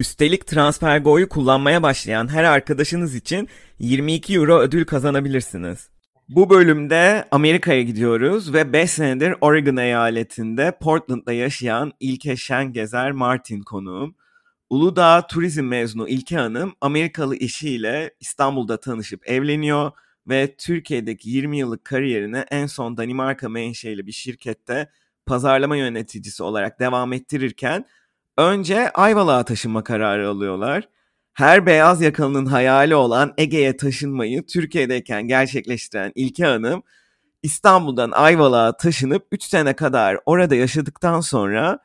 Üstelik 0.00 0.46
TransferGo'yu 0.46 1.28
kullanmaya 1.28 1.82
başlayan 1.82 2.28
her 2.28 2.44
arkadaşınız 2.44 3.14
için 3.14 3.48
22 3.78 4.34
euro 4.34 4.58
ödül 4.58 4.84
kazanabilirsiniz. 4.84 5.88
Bu 6.28 6.50
bölümde 6.50 7.24
Amerika'ya 7.30 7.82
gidiyoruz 7.82 8.52
ve 8.52 8.72
5 8.72 8.90
senedir 8.90 9.34
Oregon 9.40 9.76
eyaletinde 9.76 10.78
Portland'da 10.80 11.32
yaşayan 11.32 11.92
İlke 12.00 12.36
Şengezer 12.36 13.12
Martin 13.12 13.62
konuğum. 13.62 14.14
Uludağ 14.70 15.26
turizm 15.26 15.64
mezunu 15.64 16.08
İlke 16.08 16.36
Hanım 16.36 16.74
Amerikalı 16.80 17.36
eşiyle 17.36 18.14
İstanbul'da 18.20 18.80
tanışıp 18.80 19.28
evleniyor 19.28 19.92
ve 20.28 20.54
Türkiye'deki 20.56 21.30
20 21.30 21.58
yıllık 21.58 21.84
kariyerini 21.84 22.44
en 22.50 22.66
son 22.66 22.96
Danimarka 22.96 23.48
menşeli 23.48 24.06
bir 24.06 24.12
şirkette 24.12 24.88
pazarlama 25.26 25.76
yöneticisi 25.76 26.42
olarak 26.42 26.80
devam 26.80 27.12
ettirirken 27.12 27.84
önce 28.38 28.90
Ayvalık'a 28.90 29.44
taşınma 29.44 29.84
kararı 29.84 30.28
alıyorlar. 30.28 30.88
Her 31.34 31.66
beyaz 31.66 32.02
yakalının 32.02 32.46
hayali 32.46 32.94
olan 32.94 33.34
Ege'ye 33.38 33.76
taşınmayı 33.76 34.46
Türkiye'deyken 34.46 35.28
gerçekleştiren 35.28 36.12
İlke 36.14 36.44
Hanım 36.44 36.82
İstanbul'dan 37.42 38.10
Ayvalık'a 38.10 38.76
taşınıp 38.76 39.26
3 39.32 39.42
sene 39.42 39.76
kadar 39.76 40.18
orada 40.26 40.54
yaşadıktan 40.54 41.20
sonra 41.20 41.78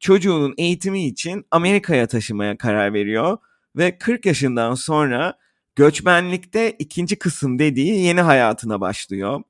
çocuğunun 0.00 0.54
eğitimi 0.58 1.06
için 1.06 1.46
Amerika'ya 1.50 2.06
taşımaya 2.06 2.58
karar 2.58 2.92
veriyor 2.92 3.38
ve 3.76 3.98
40 3.98 4.26
yaşından 4.26 4.74
sonra 4.74 5.38
göçmenlikte 5.76 6.70
ikinci 6.78 7.18
kısım 7.18 7.58
dediği 7.58 8.00
yeni 8.00 8.20
hayatına 8.20 8.80
başlıyor. 8.80 9.42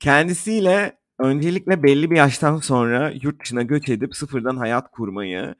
Kendisiyle 0.00 0.98
öncelikle 1.18 1.82
belli 1.82 2.10
bir 2.10 2.16
yaştan 2.16 2.56
sonra 2.56 3.12
yurt 3.22 3.42
dışına 3.42 3.62
göç 3.62 3.88
edip 3.88 4.16
sıfırdan 4.16 4.56
hayat 4.56 4.90
kurmayı 4.90 5.54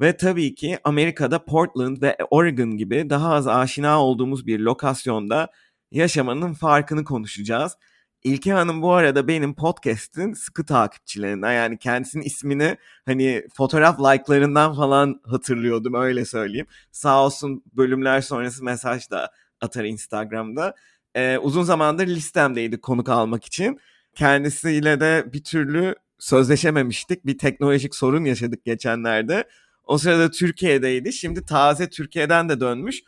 ve 0.00 0.16
tabii 0.16 0.54
ki 0.54 0.78
Amerika'da 0.84 1.44
Portland 1.44 2.02
ve 2.02 2.16
Oregon 2.30 2.76
gibi 2.76 3.10
daha 3.10 3.34
az 3.34 3.46
aşina 3.46 4.02
olduğumuz 4.02 4.46
bir 4.46 4.60
lokasyonda 4.60 5.48
yaşamanın 5.92 6.52
farkını 6.52 7.04
konuşacağız. 7.04 7.76
İlke 8.24 8.52
Hanım 8.52 8.82
bu 8.82 8.92
arada 8.92 9.28
benim 9.28 9.54
podcast'in 9.54 10.32
sıkı 10.32 10.66
takipçilerinden 10.66 11.52
yani 11.52 11.78
kendisinin 11.78 12.22
ismini 12.22 12.76
hani 13.06 13.46
fotoğraf 13.54 14.00
like'larından 14.00 14.74
falan 14.74 15.20
hatırlıyordum 15.24 15.94
öyle 15.94 16.24
söyleyeyim. 16.24 16.66
Sağ 16.92 17.24
olsun 17.24 17.62
bölümler 17.72 18.20
sonrası 18.20 18.64
mesaj 18.64 19.10
da 19.10 19.30
atar 19.60 19.84
Instagram'da. 19.84 20.74
Ee, 21.14 21.38
uzun 21.38 21.62
zamandır 21.62 22.06
listemdeydi 22.06 22.80
konuk 22.80 23.08
almak 23.08 23.44
için. 23.44 23.80
Kendisiyle 24.14 25.00
de 25.00 25.24
bir 25.32 25.44
türlü 25.44 25.94
sözleşememiştik. 26.18 27.26
Bir 27.26 27.38
teknolojik 27.38 27.94
sorun 27.94 28.24
yaşadık 28.24 28.64
geçenlerde. 28.64 29.44
O 29.86 29.98
sırada 29.98 30.30
Türkiye'deydi. 30.30 31.12
Şimdi 31.12 31.46
taze 31.46 31.90
Türkiye'den 31.90 32.48
de 32.48 32.60
dönmüş. 32.60 33.02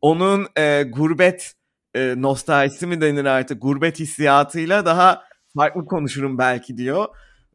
Onun 0.00 0.46
e, 0.58 0.82
gurbet 0.82 1.54
e, 1.94 2.14
nostaljisi 2.16 2.86
mi 2.86 3.00
denir 3.00 3.24
artık 3.24 3.62
gurbet 3.62 3.98
hissiyatıyla 4.00 4.84
daha 4.84 5.22
farklı 5.56 5.84
konuşurum 5.84 6.38
belki 6.38 6.76
diyor. 6.76 7.06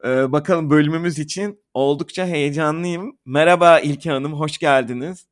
E, 0.06 0.32
bakalım 0.32 0.70
bölümümüz 0.70 1.20
için 1.20 1.60
oldukça 1.74 2.26
heyecanlıyım. 2.26 3.18
Merhaba 3.26 3.80
İlke 3.80 4.12
Hanım, 4.12 4.34
hoş 4.34 4.58
geldiniz. 4.58 5.26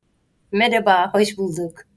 Merhaba, 0.52 1.10
hoş 1.14 1.38
bulduk. 1.38 1.93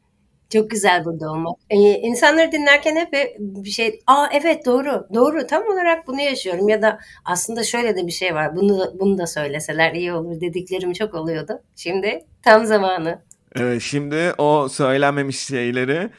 Çok 0.54 0.70
güzel 0.70 1.06
burada 1.06 1.32
olmak. 1.32 1.58
Ee, 1.70 1.78
insanları 1.78 2.52
dinlerken 2.52 2.96
hep 2.96 3.14
bir 3.40 3.70
şey, 3.70 4.00
aa 4.08 4.28
evet 4.34 4.66
doğru, 4.66 5.08
doğru 5.14 5.48
tam 5.48 5.64
olarak 5.64 6.08
bunu 6.08 6.22
yaşıyorum 6.22 6.70
ya 6.70 6.82
da 6.82 7.00
aslında 7.26 7.64
şöyle 7.64 7.96
de 7.98 8.08
bir 8.08 8.12
şey 8.12 8.36
var, 8.36 8.56
bunu 8.56 8.94
bunu 9.00 9.18
da 9.18 9.28
söyleseler 9.28 9.94
iyi 9.94 10.14
olur 10.14 10.42
dediklerim 10.42 10.94
çok 10.94 11.14
oluyordu. 11.14 11.62
Şimdi 11.76 12.26
tam 12.42 12.66
zamanı. 12.66 13.22
Evet, 13.56 13.82
şimdi 13.82 14.34
o 14.38 14.70
söylenmemiş 14.70 15.40
şeyleri 15.40 16.10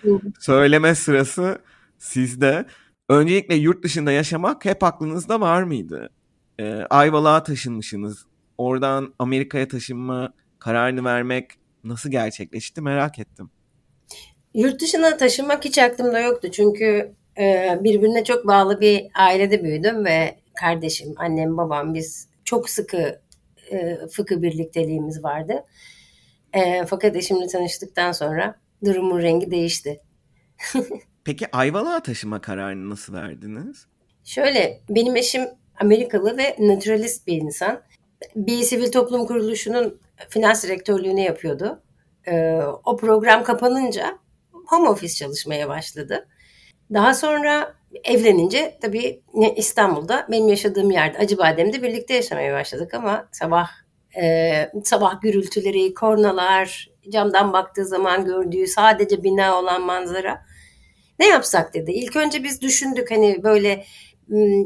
söyleme 0.40 0.94
sırası 0.94 1.58
sizde. 1.98 2.66
Öncelikle 3.08 3.54
yurt 3.54 3.84
dışında 3.84 4.12
yaşamak 4.12 4.64
hep 4.64 4.82
aklınızda 4.82 5.40
var 5.40 5.62
mıydı? 5.62 6.10
Ee, 6.60 6.84
Ayvalık'a 6.90 7.42
taşınmışsınız. 7.42 8.26
Oradan 8.58 9.14
Amerika'ya 9.18 9.68
taşınma 9.68 10.32
kararını 10.58 11.04
vermek 11.04 11.50
nasıl 11.84 12.10
gerçekleşti 12.10 12.80
merak 12.80 13.18
ettim. 13.18 13.50
Yurt 14.58 14.80
dışına 14.80 15.16
taşınmak 15.16 15.64
hiç 15.64 15.78
aklımda 15.78 16.20
yoktu. 16.20 16.50
Çünkü 16.52 17.12
e, 17.38 17.78
birbirine 17.80 18.24
çok 18.24 18.46
bağlı 18.46 18.80
bir 18.80 19.06
ailede 19.14 19.64
büyüdüm 19.64 20.04
ve 20.04 20.38
kardeşim, 20.60 21.14
annem, 21.16 21.56
babam 21.56 21.94
biz 21.94 22.28
çok 22.44 22.70
sıkı 22.70 23.20
e, 23.70 23.98
fıkı 24.12 24.42
birlikteliğimiz 24.42 25.24
vardı. 25.24 25.64
E, 26.52 26.86
fakat 26.86 27.16
eşimle 27.16 27.46
tanıştıktan 27.46 28.12
sonra 28.12 28.54
durumun 28.84 29.22
rengi 29.22 29.50
değişti. 29.50 30.00
Peki 31.24 31.46
Ayvalık'a 31.56 32.02
taşıma 32.02 32.40
kararını 32.40 32.90
nasıl 32.90 33.14
verdiniz? 33.14 33.86
Şöyle, 34.24 34.80
benim 34.88 35.16
eşim 35.16 35.42
Amerikalı 35.80 36.38
ve 36.38 36.56
naturalist 36.58 37.26
bir 37.26 37.36
insan. 37.36 37.82
Bir 38.36 38.62
sivil 38.62 38.92
toplum 38.92 39.26
kuruluşunun 39.26 40.00
finans 40.28 40.64
direktörlüğünü 40.64 41.20
yapıyordu. 41.20 41.82
Ee, 42.26 42.60
o 42.84 42.96
program 42.96 43.44
kapanınca 43.44 44.18
home 44.68 44.88
office 44.88 45.14
çalışmaya 45.14 45.68
başladı. 45.68 46.28
Daha 46.94 47.14
sonra 47.14 47.74
evlenince 48.04 48.78
tabii 48.80 49.22
İstanbul'da 49.56 50.26
benim 50.30 50.48
yaşadığım 50.48 50.90
yerde 50.90 51.18
Acıbadem'de 51.18 51.82
birlikte 51.82 52.14
yaşamaya 52.14 52.54
başladık 52.54 52.94
ama 52.94 53.28
sabah 53.32 53.70
e, 54.20 54.70
sabah 54.84 55.20
gürültüleri, 55.20 55.94
kornalar, 55.94 56.90
camdan 57.08 57.52
baktığı 57.52 57.84
zaman 57.84 58.24
gördüğü 58.24 58.66
sadece 58.66 59.22
bina 59.24 59.58
olan 59.58 59.82
manzara. 59.82 60.42
Ne 61.18 61.26
yapsak 61.26 61.74
dedi. 61.74 61.92
İlk 61.92 62.16
önce 62.16 62.44
biz 62.44 62.62
düşündük 62.62 63.10
hani 63.10 63.42
böyle 63.42 63.84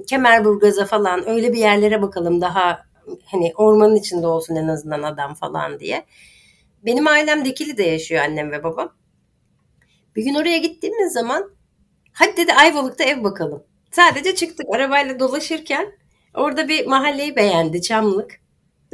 Kemerburgaz'a 0.08 0.84
falan 0.84 1.28
öyle 1.28 1.52
bir 1.52 1.58
yerlere 1.58 2.02
bakalım 2.02 2.40
daha 2.40 2.82
hani 3.24 3.52
ormanın 3.56 3.96
içinde 3.96 4.26
olsun 4.26 4.56
en 4.56 4.68
azından 4.68 5.02
adam 5.02 5.34
falan 5.34 5.80
diye. 5.80 6.04
Benim 6.84 7.06
ailem 7.06 7.44
Dikili'de 7.44 7.82
yaşıyor 7.82 8.24
annem 8.24 8.50
ve 8.50 8.64
babam. 8.64 8.92
Bir 10.16 10.24
gün 10.24 10.34
oraya 10.34 10.58
gittiğimiz 10.58 11.12
zaman 11.12 11.50
hadi 12.12 12.36
dedi 12.36 12.52
Ayvalık'ta 12.52 13.04
ev 13.04 13.24
bakalım. 13.24 13.64
Sadece 13.90 14.34
çıktık 14.34 14.66
arabayla 14.74 15.20
dolaşırken 15.20 15.92
orada 16.34 16.68
bir 16.68 16.86
mahalleyi 16.86 17.36
beğendi 17.36 17.82
Çamlık. 17.82 18.40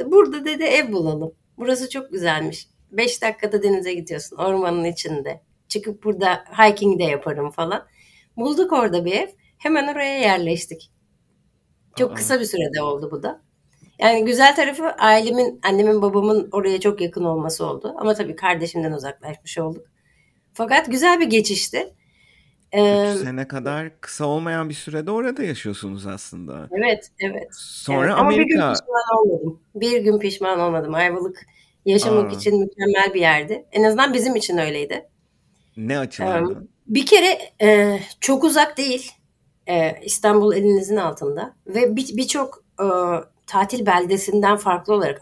Burada 0.05 0.45
dedi 0.45 0.63
ev 0.63 0.91
bulalım. 0.91 1.33
Burası 1.57 1.89
çok 1.89 2.11
güzelmiş. 2.11 2.67
Beş 2.91 3.21
dakikada 3.21 3.63
denize 3.63 3.93
gidiyorsun 3.93 4.35
ormanın 4.37 4.83
içinde. 4.83 5.41
Çıkıp 5.67 6.03
burada 6.03 6.43
hiking 6.57 6.99
de 6.99 7.03
yaparım 7.03 7.51
falan. 7.51 7.87
Bulduk 8.37 8.73
orada 8.73 9.05
bir 9.05 9.11
ev. 9.11 9.27
Hemen 9.57 9.87
oraya 9.87 10.19
yerleştik. 10.19 10.91
Çok 11.97 12.15
kısa 12.17 12.39
bir 12.39 12.45
sürede 12.45 12.81
oldu 12.81 13.09
bu 13.11 13.23
da. 13.23 13.41
Yani 13.99 14.25
güzel 14.25 14.55
tarafı 14.55 14.91
ailemin, 14.91 15.59
annemin, 15.63 16.01
babamın 16.01 16.49
oraya 16.51 16.79
çok 16.79 17.01
yakın 17.01 17.23
olması 17.23 17.65
oldu. 17.65 17.93
Ama 17.97 18.13
tabii 18.13 18.35
kardeşimden 18.35 18.91
uzaklaşmış 18.91 19.57
olduk. 19.57 19.87
Fakat 20.59 20.91
güzel 20.91 21.19
bir 21.19 21.25
geçişti. 21.25 21.93
Ee, 22.73 23.13
sene 23.23 23.47
kadar 23.47 24.01
kısa 24.01 24.25
olmayan 24.25 24.69
bir 24.69 24.73
sürede 24.73 25.11
orada 25.11 25.43
yaşıyorsunuz 25.43 26.07
aslında. 26.07 26.69
Evet, 26.71 27.11
evet. 27.19 27.47
Sonra 27.51 28.05
evet. 28.05 28.19
Amerika... 28.19 28.21
Ama 28.21 28.31
bir 28.31 28.37
gün 28.37 28.73
pişman 28.73 29.17
olmadım. 29.17 29.59
Bir 29.75 30.01
gün 30.01 30.19
pişman 30.19 30.59
olmadım. 30.59 30.93
Ayvalık 30.93 31.45
yaşamak 31.85 32.31
Aa. 32.31 32.35
için 32.35 32.59
mükemmel 32.59 33.13
bir 33.13 33.21
yerdi. 33.21 33.65
En 33.71 33.83
azından 33.83 34.13
bizim 34.13 34.35
için 34.35 34.57
öyleydi. 34.57 35.09
Ne 35.77 35.99
açılardan? 35.99 36.63
Ee, 36.63 36.67
bir 36.87 37.05
kere 37.05 37.39
e, 37.61 37.99
çok 38.19 38.43
uzak 38.43 38.77
değil. 38.77 39.11
E, 39.67 39.95
İstanbul 40.03 40.53
elinizin 40.53 40.97
altında. 40.97 41.55
Ve 41.67 41.95
birçok 41.95 42.63
bir 42.79 42.85
e, 42.85 43.23
tatil 43.47 43.85
beldesinden 43.85 44.57
farklı 44.57 44.93
olarak 44.93 45.19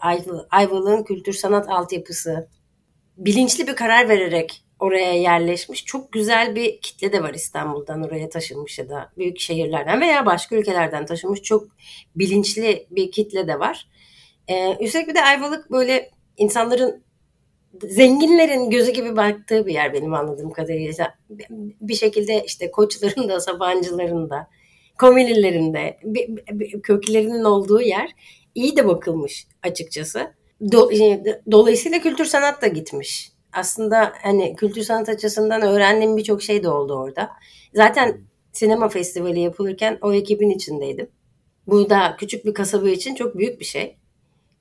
Ayvalık'ın 0.50 1.02
kültür 1.02 1.32
sanat 1.32 1.68
altyapısı 1.68 2.48
bilinçli 3.16 3.66
bir 3.66 3.76
karar 3.76 4.08
vererek 4.08 4.67
oraya 4.78 5.14
yerleşmiş. 5.14 5.84
Çok 5.84 6.12
güzel 6.12 6.54
bir 6.54 6.80
kitle 6.80 7.12
de 7.12 7.22
var 7.22 7.34
İstanbul'dan 7.34 8.02
oraya 8.02 8.28
taşınmış 8.28 8.78
ya 8.78 8.88
da 8.88 9.12
büyük 9.18 9.40
şehirlerden 9.40 10.00
veya 10.00 10.26
başka 10.26 10.56
ülkelerden 10.56 11.06
taşınmış 11.06 11.42
çok 11.42 11.68
bilinçli 12.16 12.86
bir 12.90 13.10
kitle 13.10 13.48
de 13.48 13.58
var. 13.58 13.88
Ee, 14.48 14.76
üstelik 14.80 15.08
bir 15.08 15.14
de 15.14 15.22
Ayvalık 15.22 15.70
böyle 15.70 16.10
insanların 16.36 17.02
zenginlerin 17.82 18.70
gözü 18.70 18.92
gibi 18.92 19.16
baktığı 19.16 19.66
bir 19.66 19.74
yer 19.74 19.92
benim 19.92 20.14
anladığım 20.14 20.50
kadarıyla. 20.50 21.14
Bir 21.80 21.94
şekilde 21.94 22.44
işte 22.46 22.70
koçların 22.70 23.28
da, 23.28 23.40
sabancıların 23.40 24.30
da, 24.30 24.48
komililerin 24.98 25.74
de 25.74 25.98
köklerinin 26.82 27.44
olduğu 27.44 27.80
yer 27.80 28.10
iyi 28.54 28.76
de 28.76 28.86
bakılmış 28.86 29.46
açıkçası. 29.62 30.34
E, 30.92 31.24
dolayısıyla 31.50 31.98
kültür 31.98 32.24
sanat 32.24 32.62
da 32.62 32.66
gitmiş. 32.66 33.32
Aslında 33.52 34.12
hani 34.22 34.56
kültür 34.56 34.82
sanat 34.82 35.08
açısından 35.08 35.62
öğrendiğim 35.62 36.16
birçok 36.16 36.42
şey 36.42 36.62
de 36.62 36.68
oldu 36.68 36.94
orada. 36.94 37.30
Zaten 37.74 38.20
sinema 38.52 38.88
festivali 38.88 39.40
yapılırken 39.40 39.98
o 40.02 40.12
ekibin 40.12 40.50
içindeydim. 40.50 41.08
Bu 41.66 41.90
da 41.90 42.16
küçük 42.18 42.44
bir 42.44 42.54
kasaba 42.54 42.88
için 42.88 43.14
çok 43.14 43.38
büyük 43.38 43.60
bir 43.60 43.64
şey. 43.64 43.96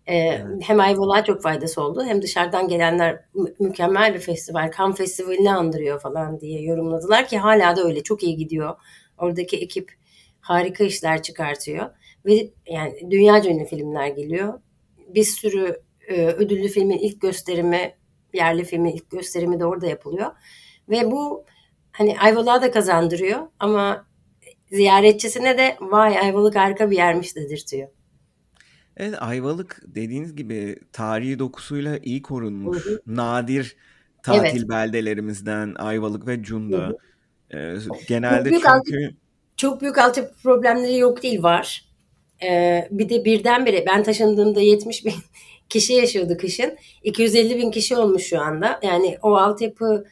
Ee, 0.07 0.15
evet. 0.15 0.45
Hem 0.61 0.79
Ayvalık'a 0.79 1.23
çok 1.23 1.41
faydası 1.41 1.81
oldu 1.81 2.03
hem 2.05 2.21
dışarıdan 2.21 2.67
gelenler 2.67 3.25
mükemmel 3.59 4.13
bir 4.13 4.19
festival, 4.19 4.71
kan 4.71 4.93
festivalini 4.93 5.51
andırıyor 5.51 6.01
falan 6.01 6.39
diye 6.39 6.61
yorumladılar 6.61 7.27
ki 7.27 7.37
hala 7.37 7.75
da 7.75 7.83
öyle 7.83 8.03
çok 8.03 8.23
iyi 8.23 8.35
gidiyor. 8.35 8.75
Oradaki 9.17 9.57
ekip 9.57 9.91
harika 10.41 10.83
işler 10.83 11.21
çıkartıyor 11.21 11.89
ve 12.25 12.49
yani 12.67 13.11
dünya 13.11 13.45
ünlü 13.45 13.65
filmler 13.65 14.07
geliyor. 14.07 14.59
Bir 15.07 15.23
sürü 15.23 15.81
e, 16.07 16.25
ödüllü 16.25 16.67
filmin 16.67 16.97
ilk 16.97 17.21
gösterimi, 17.21 17.93
yerli 18.33 18.63
filmin 18.63 18.95
ilk 18.95 19.11
gösterimi 19.11 19.59
de 19.59 19.65
orada 19.65 19.87
yapılıyor. 19.87 20.31
Ve 20.89 21.11
bu 21.11 21.45
hani 21.91 22.19
Ayvalık'a 22.19 22.61
da 22.61 22.71
kazandırıyor 22.71 23.47
ama 23.59 24.05
ziyaretçisine 24.71 25.57
de 25.57 25.77
vay 25.81 26.19
Ayvalık 26.19 26.55
harika 26.55 26.91
bir 26.91 26.95
yermiş 26.95 27.35
dedirtiyor. 27.35 27.89
Evet 28.97 29.21
Ayvalık 29.21 29.81
dediğiniz 29.85 30.35
gibi 30.35 30.79
tarihi 30.93 31.39
dokusuyla 31.39 31.97
iyi 32.03 32.21
korunmuş. 32.21 32.85
Hı 32.85 32.89
hı. 32.89 33.01
Nadir 33.07 33.75
tatil 34.23 34.57
evet. 34.57 34.69
beldelerimizden 34.69 35.75
Ayvalık 35.75 36.27
ve 36.27 36.43
Cunda. 36.43 36.77
Hı 36.77 36.87
hı. 36.87 36.97
Ee, 37.57 37.77
genelde 38.07 38.37
çok 38.37 38.45
büyük 38.45 38.63
çünkü... 38.63 38.69
Altı, 38.69 39.15
çok 39.57 39.81
büyük 39.81 39.97
altyapı 39.97 40.35
problemleri 40.43 40.97
yok 40.97 41.23
değil 41.23 41.43
var. 41.43 41.85
Ee, 42.43 42.87
bir 42.91 43.09
de 43.09 43.25
birdenbire 43.25 43.85
ben 43.87 44.03
taşındığımda 44.03 44.61
70 44.61 45.05
bin 45.05 45.13
kişi 45.69 45.93
yaşıyordu 45.93 46.37
kışın. 46.37 46.77
250 47.03 47.57
bin 47.57 47.71
kişi 47.71 47.95
olmuş 47.95 48.23
şu 48.23 48.41
anda. 48.41 48.79
Yani 48.83 49.17
o 49.21 49.35
altyapı 49.35 50.05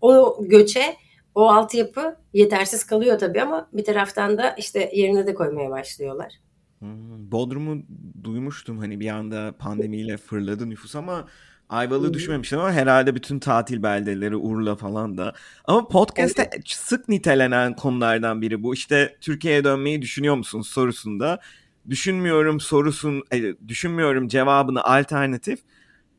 o 0.00 0.38
göçe 0.40 0.96
o 1.34 1.48
altyapı 1.48 2.16
yetersiz 2.32 2.84
kalıyor 2.84 3.18
tabii 3.18 3.42
ama 3.42 3.68
bir 3.72 3.84
taraftan 3.84 4.38
da 4.38 4.50
işte 4.50 4.90
yerine 4.94 5.26
de 5.26 5.34
koymaya 5.34 5.70
başlıyorlar. 5.70 6.32
Hmm, 6.78 7.32
Bodrum'u 7.32 7.82
duymuştum 8.24 8.78
hani 8.78 9.00
bir 9.00 9.08
anda 9.08 9.54
pandemiyle 9.58 10.16
fırladı 10.16 10.70
nüfus 10.70 10.96
ama 10.96 11.28
Ayvalık'ı 11.68 12.14
düşmemiştim 12.14 12.58
ama 12.58 12.72
herhalde 12.72 13.14
bütün 13.14 13.38
tatil 13.38 13.82
beldeleri 13.82 14.36
Urla 14.36 14.76
falan 14.76 15.18
da. 15.18 15.34
Ama 15.64 15.88
podcast'te 15.88 16.50
evet. 16.52 16.68
sık 16.68 17.08
nitelenen 17.08 17.76
konulardan 17.76 18.42
biri 18.42 18.62
bu. 18.62 18.74
İşte 18.74 19.16
Türkiye'ye 19.20 19.64
dönmeyi 19.64 20.02
düşünüyor 20.02 20.34
musun 20.34 20.60
sorusunda. 20.60 21.40
Düşünmüyorum 21.88 22.60
sorusun, 22.60 23.22
e, 23.32 23.68
düşünmüyorum 23.68 24.28
cevabını 24.28 24.84
alternatif. 24.84 25.60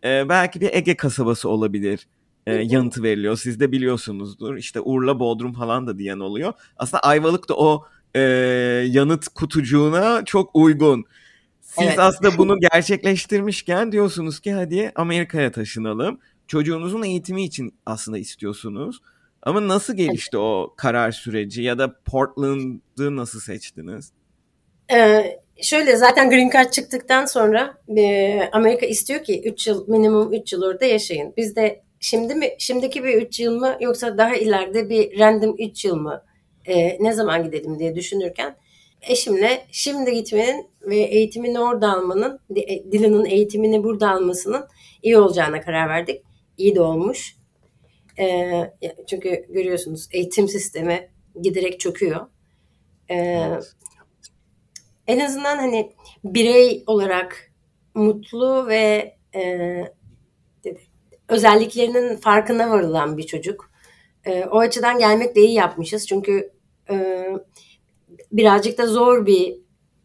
E, 0.04 0.30
belki 0.30 0.62
bir 0.62 0.74
Ege 0.74 0.98
kasabası 0.98 1.50
olabilir 1.50 2.08
e, 2.50 2.54
yanıtı 2.54 3.04
veriliyor. 3.04 3.38
Siz 3.38 3.60
de 3.60 3.72
biliyorsunuzdur. 3.72 4.56
İşte 4.56 4.82
Urla, 4.82 5.20
Bodrum 5.20 5.54
falan 5.54 5.88
da 5.88 5.98
diyen 5.98 6.20
oluyor. 6.20 6.54
Aslında 6.78 7.02
Ayvalık 7.02 7.50
da 7.50 7.58
o 7.58 7.86
e, 8.16 8.22
yanıt 8.90 9.28
kutucuğuna 9.28 10.26
çok 10.26 10.56
uygun. 10.56 11.06
Siz 11.62 11.88
evet. 11.88 12.00
aslında 12.00 12.38
bunu 12.38 12.60
gerçekleştirmişken 12.60 13.92
diyorsunuz 13.92 14.40
ki 14.40 14.54
hadi 14.54 14.92
Amerika'ya 14.96 15.52
taşınalım. 15.52 16.20
Çocuğunuzun 16.48 17.04
eğitimi 17.04 17.44
için 17.44 17.74
aslında 17.86 18.18
istiyorsunuz. 18.18 19.00
Ama 19.44 19.68
nasıl 19.68 19.96
gelişti 19.96 20.38
evet. 20.38 20.44
o 20.44 20.74
karar 20.78 21.12
süreci 21.12 21.62
ya 21.62 21.78
da 21.78 21.96
Portland'ı 22.06 23.16
nasıl 23.16 23.40
seçtiniz? 23.40 24.12
Ee, 24.94 25.40
şöyle 25.62 25.96
zaten 25.96 26.30
Green 26.30 26.50
Card 26.50 26.72
çıktıktan 26.72 27.26
sonra 27.26 27.78
e, 27.98 28.42
Amerika 28.52 28.86
istiyor 28.86 29.24
ki 29.24 29.42
3 29.46 29.68
yıl 29.68 29.88
minimum 29.88 30.34
3 30.34 30.54
yıl 30.54 30.64
orada 30.64 30.86
yaşayın. 30.86 31.34
Biz 31.38 31.56
de 31.56 31.82
şimdi 32.00 32.36
mi 32.36 32.50
şimdiki 32.58 33.04
bir 33.04 33.14
3 33.14 33.40
yıl 33.40 33.60
mı 33.60 33.78
yoksa 33.80 34.18
daha 34.18 34.36
ileride 34.36 34.90
bir 34.90 35.20
random 35.20 35.56
3 35.60 35.86
yıl 35.86 35.96
mı 35.96 36.24
e, 36.66 37.04
ne 37.04 37.14
zaman 37.14 37.44
gidelim 37.44 37.80
diye 37.80 37.96
düşünürken 37.96 38.56
eşimle 39.02 39.66
şimdi 39.72 40.14
gitmenin 40.14 40.68
ve 40.82 40.96
eğitimini 40.96 41.60
orada 41.60 41.94
almanın, 41.94 42.40
e, 42.56 42.92
Dylan'ın 42.92 43.26
eğitimini 43.26 43.84
burada 43.84 44.12
almasının 44.12 44.68
iyi 45.04 45.18
olacağına 45.18 45.62
karar 45.62 45.90
verdik. 45.90 46.22
İyi 46.58 46.76
de 46.76 46.82
olmuş. 46.82 47.36
E, 48.20 48.52
çünkü 49.08 49.46
görüyorsunuz 49.50 50.08
eğitim 50.12 50.48
sistemi 50.48 51.10
giderek 51.42 51.80
çöküyor. 51.80 52.28
E, 53.10 53.16
evet. 53.16 53.74
En 55.10 55.20
azından 55.20 55.58
hani 55.58 55.92
birey 56.24 56.84
olarak 56.88 57.52
mutlu 57.94 58.68
ve 58.68 59.16
e, 59.36 59.42
özelliklerinin 61.28 62.16
farkına 62.16 62.70
varılan 62.70 63.18
bir 63.18 63.24
çocuk. 63.24 63.72
E, 64.26 64.46
o 64.46 64.60
açıdan 64.60 65.00
gelmek 65.00 65.36
de 65.36 65.42
iyi 65.42 65.54
yapmışız. 65.54 66.08
Çünkü 66.08 66.52
e, 66.90 67.26
birazcık 68.32 68.78
da 68.78 68.88
zor 68.88 69.26
bir 69.26 69.56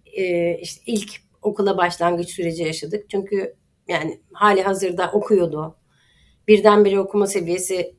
e, 0.07 0.55
işte 0.59 0.83
ilk 0.87 1.11
okula 1.43 1.77
başlangıç 1.77 2.29
süreci 2.29 2.63
yaşadık. 2.63 3.11
Çünkü 3.11 3.55
yani 3.89 4.21
hali 4.33 4.63
hazırda 4.63 5.11
okuyordu. 5.13 5.77
Birdenbire 6.49 7.01
okuma 7.01 7.27
seviyesi 7.27 7.95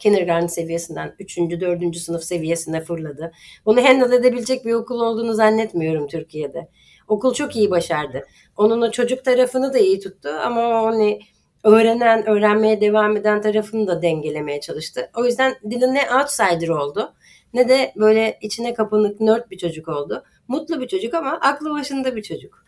kindergarten 0.00 0.46
seviyesinden 0.46 1.14
3. 1.18 1.38
4. 1.38 1.96
sınıf 1.96 2.24
seviyesine 2.24 2.80
fırladı. 2.80 3.32
Bunu 3.66 3.84
handle 3.84 4.16
edebilecek 4.16 4.64
bir 4.64 4.72
okul 4.72 5.00
olduğunu 5.00 5.34
zannetmiyorum 5.34 6.06
Türkiye'de. 6.06 6.68
Okul 7.08 7.34
çok 7.34 7.56
iyi 7.56 7.70
başardı. 7.70 8.26
Onun 8.56 8.80
o 8.80 8.90
çocuk 8.90 9.24
tarafını 9.24 9.72
da 9.72 9.78
iyi 9.78 10.00
tuttu 10.00 10.28
ama 10.44 10.62
hani 10.62 11.20
öğrenen, 11.64 12.28
öğrenmeye 12.28 12.80
devam 12.80 13.16
eden 13.16 13.42
tarafını 13.42 13.86
da 13.86 14.02
dengelemeye 14.02 14.60
çalıştı. 14.60 15.10
O 15.16 15.24
yüzden 15.24 15.54
Dylan 15.70 15.94
ne 15.94 16.02
outsider 16.20 16.68
oldu 16.68 17.14
ne 17.54 17.68
de 17.68 17.92
böyle 17.96 18.38
içine 18.40 18.74
kapanık 18.74 19.20
nerd 19.20 19.50
bir 19.50 19.58
çocuk 19.58 19.88
oldu. 19.88 20.24
Mutlu 20.48 20.80
bir 20.80 20.88
çocuk 20.88 21.14
ama 21.14 21.30
aklı 21.30 21.70
başında 21.70 22.16
bir 22.16 22.22
çocuk. 22.22 22.64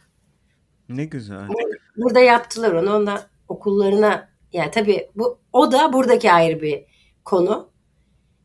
Ne 0.88 1.04
güzel. 1.04 1.48
Burada 1.96 2.20
yaptılar 2.20 2.72
onu. 2.72 2.96
Onda 2.96 3.26
okullarına 3.48 4.28
yani 4.52 4.70
tabii 4.70 5.08
bu 5.14 5.38
o 5.52 5.72
da 5.72 5.92
buradaki 5.92 6.32
ayrı 6.32 6.62
bir 6.62 6.84
konu. 7.24 7.72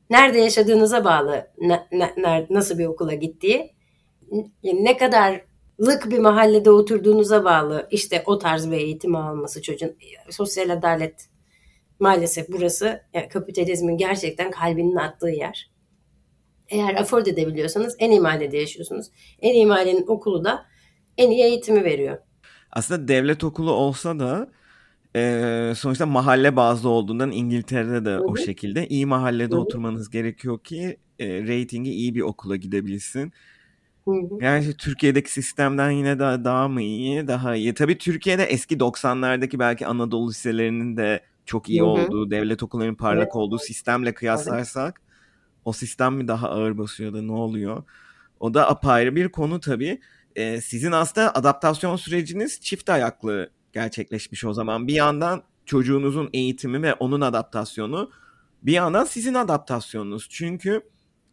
Nerede 0.09 0.39
yaşadığınıza 0.39 1.05
bağlı 1.05 1.47
ne, 1.57 1.87
ne, 2.17 2.47
nasıl 2.49 2.77
bir 2.77 2.85
okula 2.85 3.13
gittiği. 3.13 3.75
Ne 4.63 4.97
kadarlık 4.97 6.09
bir 6.11 6.19
mahallede 6.19 6.71
oturduğunuza 6.71 7.43
bağlı 7.43 7.87
işte 7.91 8.23
o 8.25 8.39
tarz 8.39 8.71
bir 8.71 8.77
eğitim 8.77 9.15
alması 9.15 9.61
çocuğun. 9.61 9.95
Sosyal 10.29 10.69
adalet 10.69 11.29
maalesef 11.99 12.49
burası 12.49 13.01
yani 13.13 13.29
kapitalizmin 13.29 13.97
gerçekten 13.97 14.51
kalbinin 14.51 14.95
attığı 14.95 15.29
yer. 15.29 15.71
Eğer 16.69 16.95
afford 16.95 17.25
edebiliyorsanız 17.25 17.95
en 17.99 18.11
iyi 18.11 18.19
mahallede 18.19 18.57
yaşıyorsunuz. 18.57 19.07
En 19.41 19.53
iyi 19.53 19.65
mahallenin 19.65 20.07
okulu 20.07 20.43
da 20.43 20.65
en 21.17 21.31
iyi 21.31 21.43
eğitimi 21.43 21.83
veriyor. 21.83 22.17
Aslında 22.71 23.07
devlet 23.07 23.43
okulu 23.43 23.71
olsa 23.71 24.19
da 24.19 24.49
e, 25.15 25.73
sonuçta 25.77 26.05
mahalle 26.05 26.55
bazlı 26.55 26.89
olduğundan 26.89 27.31
İngiltere'de 27.31 28.05
de 28.05 28.09
Hı-hı. 28.09 28.23
o 28.23 28.35
şekilde 28.35 28.87
iyi 28.87 29.05
mahallede 29.05 29.51
Hı-hı. 29.51 29.61
oturmanız 29.61 30.09
gerekiyor 30.09 30.59
ki 30.59 30.97
e, 31.19 31.27
reytingi 31.27 31.91
iyi 31.91 32.15
bir 32.15 32.21
okula 32.21 32.55
gidebilsin. 32.55 33.33
Yani 34.41 34.73
Türkiye'deki 34.77 35.31
sistemden 35.31 35.91
yine 35.91 36.19
daha, 36.19 36.43
daha 36.43 36.67
mı 36.67 36.81
iyi? 36.81 37.27
Daha 37.27 37.55
iyi. 37.55 37.73
Tabii 37.73 37.97
Türkiye'de 37.97 38.43
eski 38.43 38.77
90'lardaki 38.77 39.59
belki 39.59 39.87
Anadolu 39.87 40.29
liselerinin 40.29 40.97
de 40.97 41.23
çok 41.45 41.69
iyi 41.69 41.81
Hı-hı. 41.81 41.89
olduğu, 41.89 42.31
devlet 42.31 42.63
okullarının 42.63 42.95
parlak 42.95 43.23
evet. 43.23 43.35
olduğu 43.35 43.59
sistemle 43.59 44.13
kıyaslarsak 44.13 45.01
o 45.65 45.73
sistem 45.73 46.13
mi 46.13 46.27
daha 46.27 46.49
ağır 46.49 46.77
basıyor 46.77 47.13
da 47.13 47.21
ne 47.21 47.31
oluyor? 47.31 47.83
O 48.39 48.53
da 48.53 48.69
apayrı 48.69 49.15
bir 49.15 49.29
konu 49.29 49.59
tabii. 49.59 49.99
Ee, 50.35 50.61
sizin 50.61 50.91
aslında 50.91 51.35
adaptasyon 51.35 51.95
süreciniz 51.95 52.61
çift 52.61 52.89
ayaklı 52.89 53.49
gerçekleşmiş 53.73 54.45
o 54.45 54.53
zaman. 54.53 54.87
Bir 54.87 54.93
yandan 54.93 55.43
çocuğunuzun 55.65 56.29
eğitimi 56.33 56.81
ve 56.81 56.93
onun 56.93 57.21
adaptasyonu, 57.21 58.11
bir 58.63 58.71
yandan 58.71 59.05
sizin 59.05 59.33
adaptasyonunuz. 59.33 60.27
Çünkü 60.29 60.81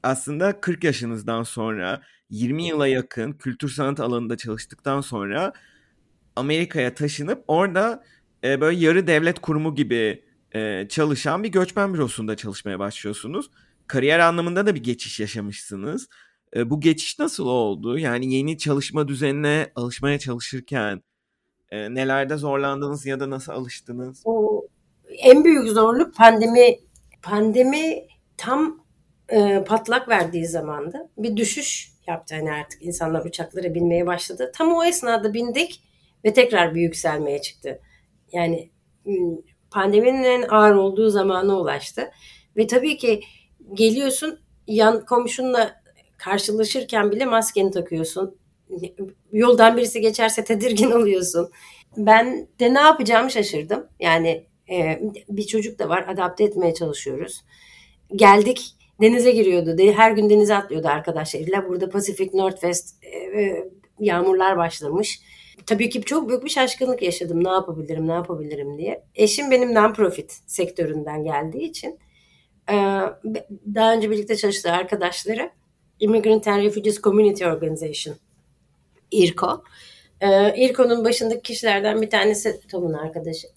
aslında 0.03 0.61
40 0.61 0.85
yaşınızdan 0.85 1.43
sonra 1.43 2.03
20 2.31 2.67
yıla 2.67 2.87
yakın 2.87 3.33
kültür 3.33 3.69
sanat 3.69 4.01
alanında 4.01 4.37
çalıştıktan 4.37 5.01
sonra 5.01 5.53
Amerika'ya 6.37 6.95
taşınıp 6.95 7.45
orada 7.49 8.05
e, 8.45 8.61
böyle 8.61 8.79
yarı 8.79 9.07
devlet 9.07 9.41
kurumu 9.41 9.75
gibi 9.75 10.25
e, 10.55 10.89
çalışan 10.89 11.45
bir 11.45 11.49
göçmen 11.49 11.95
bürosunda 11.95 12.37
çalışmaya 12.37 12.79
başlıyorsunuz 12.79 13.51
kariyer 13.87 14.19
anlamında 14.19 14.67
da 14.67 14.75
bir 14.75 14.83
geçiş 14.83 15.21
yaşamışsınız. 15.21 16.09
E, 16.57 16.71
bu 16.71 16.81
geçiş 16.81 17.19
nasıl 17.19 17.47
oldu? 17.47 17.99
Yani 17.99 18.35
yeni 18.35 18.59
çalışma 18.59 19.09
düzenine 19.09 19.73
alışmaya 19.75 20.19
çalışırken 20.19 21.03
e, 21.75 21.95
nelerde 21.95 22.37
zorlandınız 22.37 23.07
ya 23.07 23.21
da 23.21 23.31
nasıl 23.31 23.53
alıştınız? 23.53 24.23
O 24.25 24.67
en 25.19 25.45
büyük 25.45 25.69
zorluk 25.69 26.15
pandemi 26.17 26.79
pandemi 27.23 28.07
tam 28.37 28.85
e, 29.29 29.65
patlak 29.65 30.09
verdiği 30.09 30.47
zamandı. 30.47 30.99
Bir 31.19 31.37
düşüş 31.37 31.93
yaptı 32.07 32.35
hani 32.35 32.53
artık 32.53 32.83
insanlar 32.83 33.25
uçaklara 33.25 33.75
binmeye 33.75 34.07
başladı. 34.07 34.53
Tam 34.55 34.73
o 34.73 34.85
esnada 34.85 35.35
bindik 35.35 35.83
ve 36.25 36.33
tekrar 36.33 36.75
bir 36.75 36.81
yükselmeye 36.81 37.41
çıktı. 37.41 37.81
Yani 38.33 38.71
pandeminin 39.71 40.25
en 40.25 40.43
ağır 40.49 40.75
olduğu 40.75 41.11
zamana 41.11 41.61
ulaştı. 41.61 42.11
Ve 42.57 42.67
tabii 42.67 42.97
ki 42.97 43.21
geliyorsun 43.73 44.41
yan 44.67 45.05
komşunla 45.05 45.83
karşılaşırken 46.19 47.11
bile 47.11 47.25
maskeni 47.25 47.71
takıyorsun. 47.71 48.39
Yoldan 49.33 49.77
birisi 49.77 50.01
geçerse 50.01 50.45
tedirgin 50.45 50.91
oluyorsun. 50.91 51.51
Ben 51.97 52.49
de 52.61 52.75
ne 52.75 52.81
yapacağımı 52.81 53.31
şaşırdım. 53.31 53.87
Yani 54.01 54.47
e, 54.71 55.01
bir 55.29 55.47
çocuk 55.47 55.79
da 55.79 55.89
var 55.89 56.05
adapte 56.09 56.45
etmeye 56.45 56.75
çalışıyoruz. 56.75 57.45
Geldik 58.17 58.75
denize 59.01 59.31
giriyordu. 59.31 59.93
Her 59.93 60.11
gün 60.11 60.31
denize 60.31 60.55
atlıyordu 60.55 60.89
arkadaşlarıyla. 60.89 61.69
Burada 61.69 61.91
Pacific 61.91 62.31
Northwest 62.35 63.05
e, 63.05 63.65
yağmurlar 64.01 64.57
başlamış. 64.57 65.21
Tabii 65.67 65.91
ki 65.91 66.03
çok 66.03 66.29
büyük 66.29 66.45
bir 66.45 66.51
şaşkınlık 66.51 67.03
yaşadım. 67.03 67.45
Ne 67.45 67.49
yapabilirim, 67.49 68.09
ne 68.09 68.13
yapabilirim 68.13 68.79
diye. 68.79 69.05
Eşim 69.15 69.51
benim 69.51 69.75
non-profit 69.75 70.41
sektöründen 70.47 71.25
geldiği 71.25 71.63
için 71.63 71.99
e, 72.71 72.75
daha 73.75 73.95
önce 73.95 74.11
birlikte 74.11 74.37
çalıştığı 74.37 74.73
arkadaşları 74.73 75.51
Immigrant 76.01 76.49
and 76.49 76.63
Refugees 76.63 77.01
Community 77.01 77.47
Organization 77.47 78.17
IRCO. 79.23 79.63
IRCO'nun 80.57 81.05
başındaki 81.05 81.43
kişilerden 81.43 82.03
bir 82.03 82.11
tanesi 82.11 82.61
Tom'un 82.69 82.93
arkadaşı. 82.93 83.49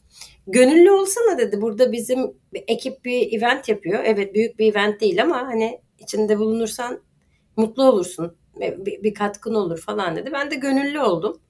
Gönüllü 0.47 0.91
olsana 0.91 1.37
dedi. 1.37 1.61
Burada 1.61 1.91
bizim 1.91 2.33
ekip 2.53 3.05
bir 3.05 3.37
event 3.37 3.69
yapıyor. 3.69 3.99
Evet 4.05 4.33
büyük 4.33 4.59
bir 4.59 4.71
event 4.71 5.01
değil 5.01 5.21
ama 5.21 5.37
hani 5.37 5.81
içinde 5.99 6.39
bulunursan 6.39 7.01
mutlu 7.55 7.83
olursun. 7.83 8.37
Bir, 8.59 9.03
bir 9.03 9.13
katkın 9.13 9.53
olur 9.53 9.81
falan 9.81 10.15
dedi. 10.15 10.29
Ben 10.33 10.51
de 10.51 10.55
gönüllü 10.55 10.99
oldum. 10.99 11.41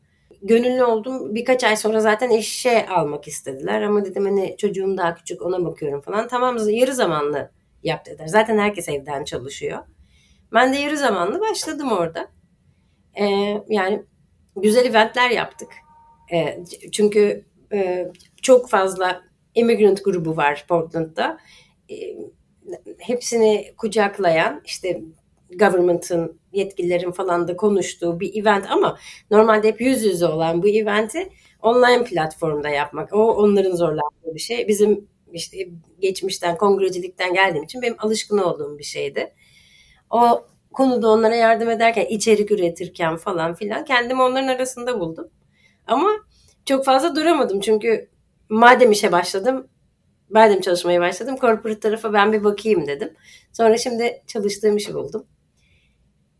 Gönüllü 0.41 0.83
oldum. 0.83 1.35
Birkaç 1.35 1.63
ay 1.63 1.75
sonra 1.75 1.99
zaten 1.99 2.29
işe 2.29 2.87
almak 2.87 3.27
istediler. 3.27 3.81
Ama 3.81 4.05
dedim 4.05 4.25
hani 4.25 4.55
çocuğum 4.57 4.97
daha 4.97 5.15
küçük 5.15 5.41
ona 5.41 5.65
bakıyorum 5.65 6.01
falan. 6.01 6.27
Tamam 6.27 6.57
yarı 6.69 6.93
zamanlı 6.93 7.51
yap 7.83 8.05
dediler. 8.05 8.27
Zaten 8.27 8.57
herkes 8.57 8.89
evden 8.89 9.23
çalışıyor. 9.23 9.79
Ben 10.53 10.73
de 10.73 10.77
yarı 10.77 10.97
zamanlı 10.97 11.39
başladım 11.39 11.91
orada. 11.91 12.27
Ee, 13.19 13.63
yani 13.69 14.03
güzel 14.55 14.85
eventler 14.85 15.29
yaptık. 15.29 15.69
Ee, 16.33 16.63
çünkü 16.91 17.45
e, 17.73 18.07
çok 18.41 18.69
fazla 18.69 19.21
immigrant 19.55 20.03
grubu 20.03 20.37
var 20.37 20.65
Portland'da. 20.69 21.37
E, 21.91 21.95
hepsini 22.97 23.73
kucaklayan 23.77 24.61
işte 24.65 25.01
government'ın 25.59 26.39
yetkililerin 26.53 27.11
falan 27.11 27.47
da 27.47 27.57
konuştuğu 27.57 28.19
bir 28.19 28.41
event 28.41 28.71
ama 28.71 28.97
normalde 29.31 29.67
hep 29.67 29.81
yüz 29.81 30.03
yüze 30.03 30.25
olan 30.25 30.63
bu 30.63 30.69
eventi 30.69 31.29
online 31.61 32.03
platformda 32.03 32.69
yapmak. 32.69 33.13
O 33.13 33.35
onların 33.35 33.75
zorlandığı 33.75 34.35
bir 34.35 34.39
şey. 34.39 34.67
Bizim 34.67 35.07
işte 35.33 35.57
geçmişten 35.99 36.57
kongrecilikten 36.57 37.33
geldiğim 37.33 37.63
için 37.63 37.81
benim 37.81 37.95
alışkın 37.99 38.37
olduğum 38.37 38.79
bir 38.79 38.83
şeydi. 38.83 39.33
O 40.09 40.47
konuda 40.77 41.09
onlara 41.09 41.35
yardım 41.35 41.69
ederken, 41.69 42.05
içerik 42.05 42.51
üretirken 42.51 43.17
falan 43.17 43.53
filan 43.53 43.85
kendimi 43.85 44.21
onların 44.21 44.47
arasında 44.47 44.99
buldum. 44.99 45.29
Ama 45.87 46.09
çok 46.65 46.85
fazla 46.85 47.15
duramadım 47.15 47.59
çünkü 47.59 48.09
madem 48.49 48.91
işe 48.91 49.11
başladım, 49.11 49.67
madem 50.29 50.61
çalışmaya 50.61 51.01
başladım, 51.01 51.37
corporate 51.41 51.79
tarafa 51.79 52.13
ben 52.13 52.33
bir 52.33 52.43
bakayım 52.43 52.87
dedim. 52.87 53.13
Sonra 53.53 53.77
şimdi 53.77 54.23
çalıştığım 54.27 54.77
işi 54.77 54.93
buldum. 54.93 55.25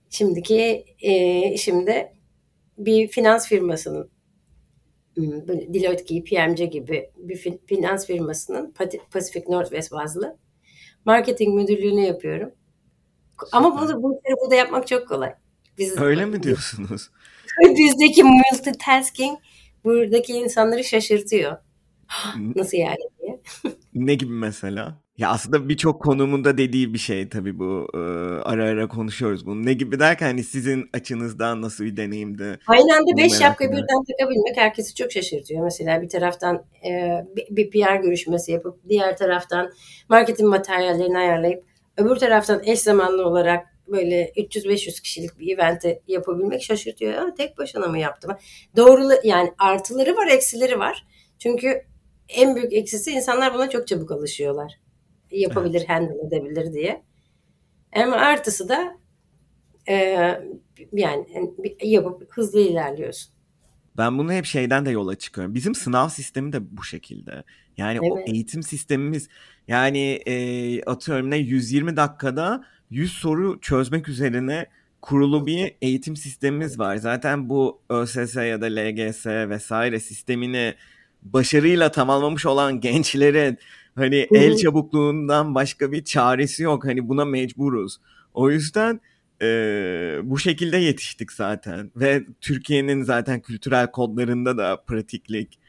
Şimdiki 0.09 0.85
e, 1.01 1.41
işimde 1.53 2.13
bir 2.77 3.07
finans 3.07 3.47
firmasının 3.47 4.09
hmm, 5.15 5.47
Deloitte 5.47 6.03
gibi, 6.03 6.29
PMC 6.29 6.65
gibi 6.65 7.09
bir 7.17 7.59
finans 7.67 8.07
firmasının 8.07 8.73
Pacific 9.11 9.45
Northwest 9.49 9.91
bazlı 9.91 10.37
marketing 11.05 11.55
müdürlüğünü 11.55 12.01
yapıyorum. 12.01 12.51
Ama 13.51 13.81
bunu 13.81 14.03
bu 14.03 14.17
işleri 14.17 14.35
burada 14.41 14.55
yapmak 14.55 14.87
çok 14.87 15.07
kolay. 15.07 15.33
Biz, 15.77 16.01
Öyle 16.01 16.25
mi 16.25 16.43
diyorsunuz? 16.43 17.09
Bizdeki 17.77 18.23
multitasking 18.23 19.39
buradaki 19.83 20.33
insanları 20.33 20.83
şaşırtıyor. 20.83 21.57
Nasıl 22.55 22.77
yani 22.77 22.97
diye. 23.21 23.41
ne 23.93 24.15
gibi 24.15 24.33
mesela? 24.33 24.97
Ya 25.17 25.29
aslında 25.29 25.69
birçok 25.69 26.01
konumunda 26.01 26.57
dediği 26.57 26.93
bir 26.93 26.97
şey 26.97 27.29
tabii 27.29 27.59
bu. 27.59 27.87
Ee, 27.93 27.97
ara 28.43 28.63
ara 28.63 28.87
konuşuyoruz 28.87 29.45
bunu. 29.45 29.65
Ne 29.65 29.73
gibi 29.73 29.99
derken 29.99 30.25
hani 30.25 30.43
sizin 30.43 30.89
açınızdan 30.93 31.61
nasıl 31.61 31.83
bir 31.83 31.97
deneyimdi? 31.97 32.59
Aynı 32.67 32.95
anda 32.95 33.17
beş 33.17 33.33
şapka 33.33 33.71
birden 33.71 34.03
takabilmek 34.07 34.57
herkesi 34.57 34.95
çok 34.95 35.11
şaşırtıyor. 35.11 35.63
Mesela 35.63 36.01
bir 36.01 36.09
taraftan 36.09 36.65
e, 36.85 37.21
bir 37.49 37.69
PR 37.69 37.95
görüşmesi 37.95 38.51
yapıp 38.51 38.89
diğer 38.89 39.17
taraftan 39.17 39.71
marketing 40.09 40.49
materyallerini 40.49 41.17
ayarlayıp 41.17 41.63
öbür 41.97 42.15
taraftan 42.15 42.61
eş 42.63 42.79
zamanlı 42.79 43.25
olarak 43.25 43.67
böyle 43.87 44.29
300-500 44.29 45.01
kişilik 45.01 45.39
bir 45.39 45.55
eventi 45.55 46.01
yapabilmek 46.07 46.63
şaşırtıyor. 46.63 47.13
Ya, 47.13 47.33
tek 47.33 47.57
başına 47.57 47.87
mı 47.87 47.99
yaptım? 47.99 48.31
Doğru 48.75 49.09
yani 49.23 49.53
artıları 49.59 50.15
var, 50.15 50.27
eksileri 50.27 50.79
var. 50.79 51.07
Çünkü 51.39 51.81
en 52.29 52.55
büyük 52.55 52.73
eksisi 52.73 53.11
insanlar 53.11 53.53
buna 53.53 53.69
çok 53.69 53.87
çabuk 53.87 54.11
alışıyorlar. 54.11 54.73
Yapabilir, 55.31 55.79
evet. 55.79 55.89
handle 55.89 56.27
edebilir 56.27 56.73
diye. 56.73 57.03
Ama 57.95 58.15
artısı 58.15 58.69
da 58.69 58.97
e, 59.89 59.95
yani 60.93 61.25
yapıp 61.83 62.31
hızlı 62.31 62.59
ilerliyorsun. 62.59 63.33
Ben 63.97 64.17
bunu 64.17 64.33
hep 64.33 64.45
şeyden 64.45 64.85
de 64.85 64.91
yola 64.91 65.15
çıkıyorum. 65.15 65.55
Bizim 65.55 65.75
sınav 65.75 66.09
sistemi 66.09 66.53
de 66.53 66.77
bu 66.77 66.83
şekilde. 66.83 67.43
Yani 67.77 67.99
evet. 68.01 68.11
o 68.11 68.19
eğitim 68.19 68.63
sistemimiz 68.63 69.29
yani 69.67 70.11
e, 70.25 70.81
atıyorum 70.83 71.29
ne 71.29 71.37
120 71.37 71.97
dakikada 71.97 72.63
100 72.89 73.11
soru 73.11 73.59
çözmek 73.61 74.09
üzerine 74.09 74.65
kurulu 75.01 75.45
bir 75.45 75.75
eğitim 75.81 76.15
sistemimiz 76.15 76.79
var. 76.79 76.95
Zaten 76.95 77.49
bu 77.49 77.81
ÖSS 77.89 78.35
ya 78.35 78.61
da 78.61 78.65
LGS 78.65 79.25
vesaire 79.25 79.99
sistemini 79.99 80.75
başarıyla 81.21 81.91
tamamlamış 81.91 82.45
olan 82.45 82.79
gençlerin 82.79 83.57
hani 83.95 84.27
el 84.33 84.57
çabukluğundan 84.57 85.55
başka 85.55 85.91
bir 85.91 86.03
çaresi 86.03 86.63
yok. 86.63 86.85
Hani 86.85 87.09
buna 87.09 87.25
mecburuz. 87.25 87.97
O 88.33 88.51
yüzden 88.51 89.01
e, 89.41 89.47
bu 90.23 90.39
şekilde 90.39 90.77
yetiştik 90.77 91.31
zaten 91.31 91.91
ve 91.95 92.23
Türkiye'nin 92.41 93.03
zaten 93.03 93.39
kültürel 93.39 93.91
kodlarında 93.91 94.57
da 94.57 94.83
pratiklik 94.87 95.59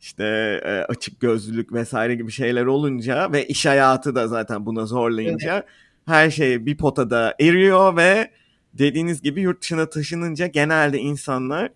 işte 0.00 0.24
e, 0.64 0.70
açık 0.70 1.20
gözlülük 1.20 1.72
vesaire 1.72 2.14
gibi 2.14 2.30
şeyler 2.30 2.66
olunca 2.66 3.32
ve 3.32 3.46
iş 3.46 3.66
hayatı 3.66 4.14
da 4.14 4.28
zaten 4.28 4.66
buna 4.66 4.86
zorlayınca 4.86 5.54
evet. 5.54 5.64
her 6.06 6.30
şey 6.30 6.66
bir 6.66 6.76
potada 6.76 7.34
eriyor 7.40 7.96
ve 7.96 8.30
dediğiniz 8.74 9.22
gibi 9.22 9.40
yurt 9.40 9.62
dışına 9.62 9.90
taşınınca 9.90 10.46
genelde 10.46 10.98
insanlar 10.98 11.70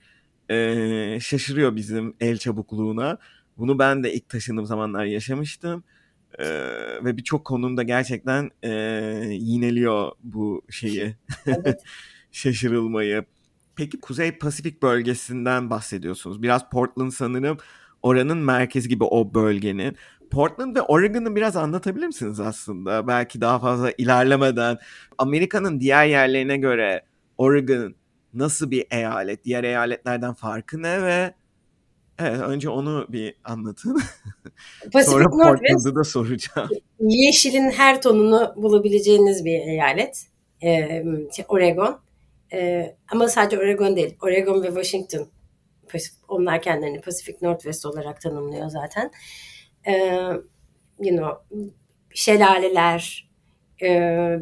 e, 0.51 1.21
şaşırıyor 1.21 1.77
bizim 1.77 2.15
el 2.21 2.39
çabukluğuna. 2.39 3.19
Bunu 3.59 3.79
ben 3.79 4.05
de 4.05 4.15
ilk 4.15 4.29
taşındığım 4.29 4.67
zamanlar 4.67 5.05
yaşamıştım. 5.05 5.85
E, 6.39 6.47
ve 7.05 7.17
birçok 7.17 7.45
konumda 7.45 7.83
gerçekten 7.83 8.51
e, 8.63 8.71
yineliyor 9.31 10.13
bu 10.23 10.63
şeyi. 10.71 11.17
Şaşırılmayı. 12.33 13.25
Peki 13.77 14.01
Kuzey 14.01 14.39
Pasifik 14.39 14.83
bölgesinden 14.83 15.71
bahsediyorsunuz. 15.71 16.43
Biraz 16.43 16.71
Portland 16.71 17.11
sanırım 17.11 17.59
oranın 18.03 18.39
merkezi 18.39 18.89
gibi 18.89 19.05
o 19.05 19.35
bölgenin. 19.35 19.97
Portland 20.31 20.77
ve 20.77 20.83
Oregon'ı 20.83 21.37
biraz 21.37 21.57
anlatabilir 21.57 22.07
misiniz 22.07 22.41
aslında? 22.41 23.07
Belki 23.07 23.41
daha 23.41 23.59
fazla 23.59 23.91
ilerlemeden 23.99 24.79
Amerika'nın 25.19 25.81
diğer 25.81 26.07
yerlerine 26.07 26.57
göre 26.57 27.03
Oregon 27.39 27.95
nasıl 28.35 28.71
bir 28.71 28.87
eyalet? 28.91 29.45
Diğer 29.45 29.65
eyaletlerden 29.65 30.35
farkı 30.35 30.83
ne 30.83 31.03
ve 31.03 31.35
Evet, 32.21 32.41
önce 32.41 32.69
onu 32.69 33.07
bir 33.09 33.35
anlatın. 33.45 34.01
Sonra 35.05 35.31
Portland'ı 35.31 35.95
da 35.95 36.05
soracağım. 36.05 36.69
Yeşilin 37.01 37.71
her 37.71 38.03
tonunu 38.03 38.55
bulabileceğiniz 38.57 39.45
bir 39.45 39.59
eyalet. 39.59 40.27
Ee, 40.63 41.05
Oregon. 41.49 42.01
Ee, 42.53 42.97
ama 43.13 43.29
sadece 43.29 43.59
Oregon 43.59 43.97
değil. 43.97 44.17
Oregon 44.23 44.63
ve 44.63 44.67
Washington. 44.67 45.27
Onlar 46.29 46.63
kendilerini 46.63 47.01
Pacific 47.01 47.39
Northwest 47.43 47.87
olarak 47.87 48.21
tanımlıyor 48.21 48.69
zaten. 48.69 49.11
Ee, 49.87 49.93
you 51.01 51.17
know, 51.17 51.61
şelaleler, 52.15 53.31
e, 53.83 54.39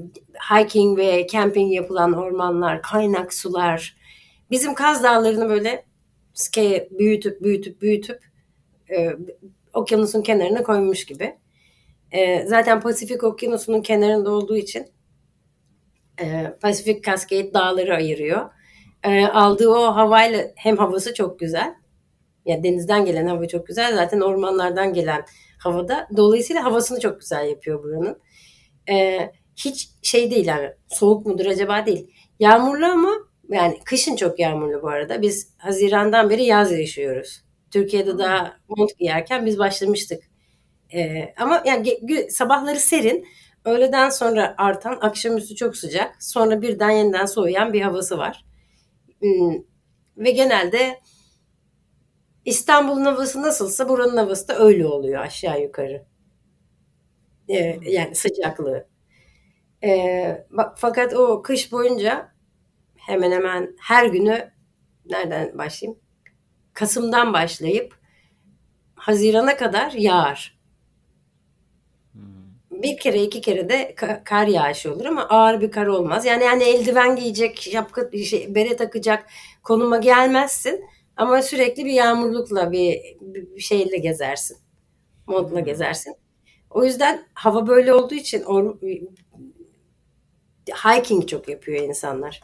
hiking 0.52 0.98
ve 0.98 1.26
camping 1.26 1.72
yapılan 1.72 2.12
ormanlar, 2.12 2.82
kaynak 2.82 3.34
sular. 3.34 3.96
Bizim 4.50 4.74
Kaz 4.74 5.02
Dağları'nı 5.02 5.48
böyle 5.48 5.84
scale 6.34 6.88
büyütüp 6.90 7.42
büyütüp 7.42 7.82
büyütüp 7.82 8.22
e, 8.90 9.16
okyanusun 9.74 10.22
kenarına 10.22 10.62
koymuş 10.62 11.06
gibi. 11.06 11.36
E, 12.12 12.46
zaten 12.46 12.80
Pasifik 12.80 13.24
Okyanusu'nun 13.24 13.82
kenarında 13.82 14.30
olduğu 14.30 14.56
için 14.56 14.86
e, 16.20 16.56
Pasifik 16.60 17.04
Cascade 17.04 17.54
dağları 17.54 17.94
ayırıyor. 17.94 18.50
E, 19.04 19.26
aldığı 19.26 19.68
o 19.68 19.96
havayla 19.96 20.44
hem 20.56 20.76
havası 20.76 21.14
çok 21.14 21.38
güzel. 21.38 21.74
Yani 22.46 22.64
denizden 22.64 23.04
gelen 23.04 23.26
hava 23.26 23.48
çok 23.48 23.66
güzel. 23.66 23.94
Zaten 23.94 24.20
ormanlardan 24.20 24.92
gelen 24.92 25.24
havada. 25.58 26.08
Dolayısıyla 26.16 26.64
havasını 26.64 27.00
çok 27.00 27.20
güzel 27.20 27.48
yapıyor 27.48 27.82
buranın. 27.82 28.18
E, 28.90 29.18
hiç 29.56 29.90
şey 30.02 30.30
değil 30.30 30.46
yani 30.46 30.70
soğuk 30.88 31.26
mudur 31.26 31.46
acaba 31.46 31.86
değil. 31.86 32.10
Yağmurlu 32.40 32.86
ama 32.86 33.10
yani 33.48 33.78
kışın 33.84 34.16
çok 34.16 34.38
yağmurlu 34.38 34.82
bu 34.82 34.88
arada. 34.88 35.22
Biz 35.22 35.54
Haziran'dan 35.58 36.30
beri 36.30 36.44
yaz 36.44 36.72
yaşıyoruz. 36.72 37.42
Türkiye'de 37.70 38.18
daha 38.18 38.56
mont 38.68 38.98
giyerken 38.98 39.46
biz 39.46 39.58
başlamıştık. 39.58 40.22
Ee, 40.94 41.34
ama 41.36 41.62
yani 41.66 41.98
sabahları 42.30 42.80
serin, 42.80 43.26
öğleden 43.64 44.10
sonra 44.10 44.54
artan, 44.58 44.98
akşamüstü 45.00 45.54
çok 45.54 45.76
sıcak, 45.76 46.22
sonra 46.22 46.62
birden 46.62 46.90
yeniden 46.90 47.26
soğuyan 47.26 47.72
bir 47.72 47.80
havası 47.80 48.18
var. 48.18 48.44
Hmm. 49.20 49.54
Ve 50.16 50.30
genelde 50.30 51.00
İstanbul'un 52.44 53.04
havası 53.04 53.42
nasılsa 53.42 53.88
buranın 53.88 54.16
havası 54.16 54.48
da 54.48 54.58
öyle 54.58 54.86
oluyor 54.86 55.20
aşağı 55.22 55.62
yukarı. 55.62 56.06
Ee, 57.48 57.78
yani 57.82 58.14
sıcaklığı. 58.14 58.88
Ee, 59.84 60.46
bak, 60.50 60.74
fakat 60.78 61.14
o 61.14 61.42
kış 61.42 61.72
boyunca 61.72 62.32
hemen 62.96 63.32
hemen 63.32 63.76
her 63.80 64.06
günü 64.06 64.52
nereden 65.06 65.58
başlayayım? 65.58 66.00
Kasım'dan 66.74 67.32
başlayıp 67.32 67.94
Haziran'a 68.94 69.56
kadar 69.56 69.92
yağar. 69.92 70.57
Bir 72.82 72.98
kere 72.98 73.22
iki 73.22 73.40
kere 73.40 73.68
de 73.68 73.94
kar 74.24 74.46
yağışı 74.46 74.94
olur 74.94 75.04
ama 75.04 75.28
ağır 75.28 75.60
bir 75.60 75.70
kar 75.70 75.86
olmaz. 75.86 76.24
Yani 76.24 76.44
yani 76.44 76.62
eldiven 76.62 77.16
giyecek, 77.16 77.60
şapka, 77.60 78.10
şey, 78.24 78.54
bere 78.54 78.76
takacak 78.76 79.26
konuma 79.62 79.98
gelmezsin. 79.98 80.84
Ama 81.16 81.42
sürekli 81.42 81.84
bir 81.84 81.90
yağmurlukla 81.90 82.72
bir, 82.72 83.00
bir 83.20 83.60
şeyle 83.60 83.98
gezersin. 83.98 84.56
Modla 85.26 85.58
hmm. 85.58 85.64
gezersin. 85.64 86.14
O 86.70 86.84
yüzden 86.84 87.26
hava 87.34 87.66
böyle 87.66 87.94
olduğu 87.94 88.14
için 88.14 88.42
or, 88.42 88.76
hiking 90.84 91.28
çok 91.28 91.48
yapıyor 91.48 91.82
insanlar. 91.82 92.40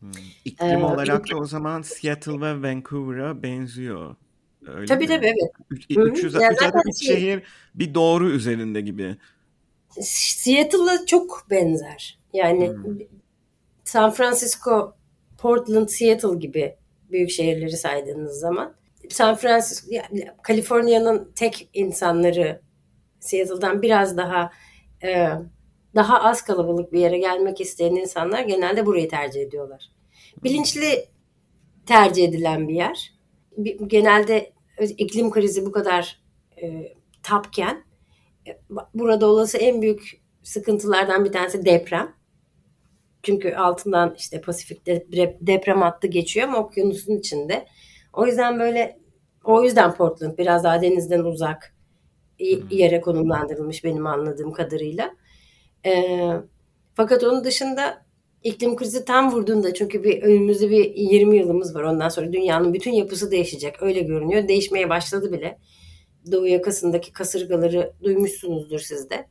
Hmm. 0.00 0.10
İklim 0.44 0.80
ee, 0.80 0.84
olarak 0.84 1.30
da 1.30 1.36
o 1.36 1.44
zaman 1.44 1.82
Seattle 1.82 2.40
ve 2.40 2.62
Vancouver'a 2.62 3.42
benziyor. 3.42 4.16
Öyle 4.66 4.86
tabii 4.86 5.04
mi? 5.04 5.08
tabii 5.08 5.26
evet. 5.26 5.52
Üç, 5.70 5.86
300, 5.90 6.34
ya 6.34 6.54
zaten 6.60 6.82
üç 6.88 7.06
şey, 7.06 7.16
şehir 7.16 7.42
bir 7.74 7.94
doğru 7.94 8.30
üzerinde 8.30 8.80
gibi. 8.80 9.16
Seattle'a 10.00 11.06
çok 11.06 11.46
benzer. 11.50 12.18
Yani 12.32 12.68
hmm. 12.68 12.98
San 13.84 14.10
Francisco, 14.10 14.94
Portland, 15.38 15.88
Seattle 15.88 16.38
gibi 16.38 16.76
büyük 17.10 17.30
şehirleri 17.30 17.76
saydığınız 17.76 18.40
zaman 18.40 18.74
San 19.08 19.36
Francisco, 19.36 19.86
yani 19.90 20.26
Kaliforniya'nın 20.42 21.32
tek 21.34 21.70
insanları 21.74 22.60
Seattle'dan 23.20 23.82
biraz 23.82 24.16
daha 24.16 24.50
e, 25.02 25.28
daha 25.94 26.22
az 26.22 26.42
kalabalık 26.42 26.92
bir 26.92 27.00
yere 27.00 27.18
gelmek 27.18 27.60
isteyen 27.60 27.94
insanlar 27.94 28.42
genelde 28.42 28.86
burayı 28.86 29.08
tercih 29.08 29.42
ediyorlar. 29.42 29.90
Bilinçli 30.44 31.08
tercih 31.86 32.24
edilen 32.24 32.68
bir 32.68 32.74
yer. 32.74 33.11
Genelde 33.86 34.52
iklim 34.98 35.30
krizi 35.30 35.66
bu 35.66 35.72
kadar 35.72 36.20
e, 36.62 36.94
tapken 37.22 37.84
e, 38.46 38.58
burada 38.94 39.26
olası 39.26 39.58
en 39.58 39.82
büyük 39.82 40.22
sıkıntılardan 40.42 41.24
bir 41.24 41.32
tanesi 41.32 41.64
deprem. 41.64 42.14
Çünkü 43.22 43.54
altından 43.54 44.14
işte 44.18 44.40
Pasifik'te 44.40 45.06
deprem 45.40 45.80
hattı 45.80 46.06
geçiyor 46.06 46.48
ama 46.48 46.58
okyanusun 46.58 47.16
içinde. 47.16 47.66
O 48.12 48.26
yüzden 48.26 48.60
böyle 48.60 48.98
o 49.44 49.64
yüzden 49.64 49.94
Portland 49.94 50.38
biraz 50.38 50.64
daha 50.64 50.82
denizden 50.82 51.20
uzak 51.20 51.74
yere 52.70 53.00
konumlandırılmış 53.00 53.84
benim 53.84 54.06
anladığım 54.06 54.52
kadarıyla. 54.52 55.14
E, 55.86 56.04
fakat 56.94 57.24
onun 57.24 57.44
dışında 57.44 58.01
iklim 58.44 58.76
krizi 58.76 59.04
tam 59.04 59.32
vurduğunda 59.32 59.74
çünkü 59.74 60.04
bir 60.04 60.22
önümüzde 60.22 60.70
bir 60.70 60.94
20 60.94 61.36
yılımız 61.36 61.74
var. 61.74 61.82
Ondan 61.82 62.08
sonra 62.08 62.32
dünyanın 62.32 62.74
bütün 62.74 62.92
yapısı 62.92 63.30
değişecek. 63.30 63.82
Öyle 63.82 64.00
görünüyor. 64.00 64.48
Değişmeye 64.48 64.88
başladı 64.88 65.32
bile. 65.32 65.58
Doğu 66.32 66.46
yakasındaki 66.46 67.12
kasırgaları 67.12 67.92
duymuşsunuzdur 68.02 68.78
siz 68.78 69.10
de. 69.10 69.26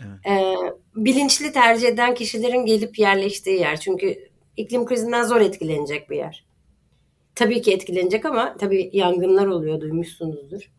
Evet. 0.00 0.26
Ee, 0.26 0.54
bilinçli 0.96 1.52
tercih 1.52 1.88
eden 1.88 2.14
kişilerin 2.14 2.66
gelip 2.66 2.98
yerleştiği 2.98 3.60
yer. 3.60 3.80
Çünkü 3.80 4.28
iklim 4.56 4.86
krizinden 4.86 5.24
zor 5.24 5.40
etkilenecek 5.40 6.10
bir 6.10 6.16
yer. 6.16 6.46
Tabii 7.34 7.62
ki 7.62 7.72
etkilenecek 7.72 8.24
ama 8.24 8.56
tabii 8.56 8.90
yangınlar 8.92 9.46
oluyor 9.46 9.80
duymuşsunuzdur. 9.80 10.70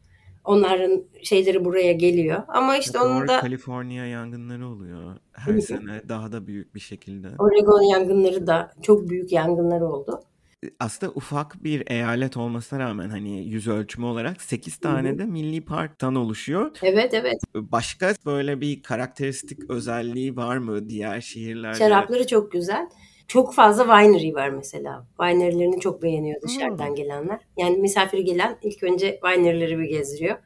Onların 0.47 1.03
şeyleri 1.23 1.65
buraya 1.65 1.93
geliyor. 1.93 2.43
Ama 2.47 2.77
işte 2.77 2.99
Doğru, 2.99 3.03
onun 3.03 3.27
da 3.27 3.39
Kaliforniya 3.39 4.05
yangınları 4.05 4.67
oluyor 4.67 5.15
her 5.33 5.59
sene 5.59 6.01
daha 6.09 6.31
da 6.31 6.47
büyük 6.47 6.75
bir 6.75 6.79
şekilde. 6.79 7.27
Oregon 7.39 7.81
yangınları 7.81 8.47
da 8.47 8.71
çok 8.81 9.09
büyük 9.09 9.31
yangınlar 9.31 9.81
oldu. 9.81 10.21
E, 10.65 10.67
aslında 10.79 11.11
ufak 11.15 11.63
bir 11.63 11.83
eyalet 11.87 12.37
olmasına 12.37 12.79
rağmen 12.79 13.09
hani 13.09 13.47
yüz 13.47 13.67
ölçümü 13.67 14.05
olarak 14.05 14.41
8 14.41 14.77
tane 14.77 15.09
Hı-hı. 15.09 15.17
de 15.17 15.25
milli 15.25 15.65
parktan 15.65 16.15
oluşuyor. 16.15 16.71
Evet 16.83 17.13
evet. 17.13 17.37
Başka 17.55 18.13
böyle 18.25 18.61
bir 18.61 18.83
karakteristik 18.83 19.69
özelliği 19.69 20.35
var 20.35 20.57
mı 20.57 20.89
diğer 20.89 21.21
şehirlerde? 21.21 21.77
Şarapları 21.77 22.27
çok 22.27 22.51
güzel. 22.51 22.89
Çok 23.27 23.53
fazla 23.53 23.83
winery 23.83 24.33
var 24.33 24.49
mesela. 24.49 25.07
Winery'lerini 25.19 25.79
çok 25.79 26.01
beğeniyor 26.01 26.41
dışarıdan 26.41 26.87
hmm. 26.87 26.95
gelenler. 26.95 27.39
Yani 27.57 27.77
misafir 27.77 28.19
gelen 28.19 28.57
ilk 28.61 28.83
önce 28.83 29.19
winery'leri 29.23 29.79
bir 29.79 29.89
gezdiriyor. 29.89 30.37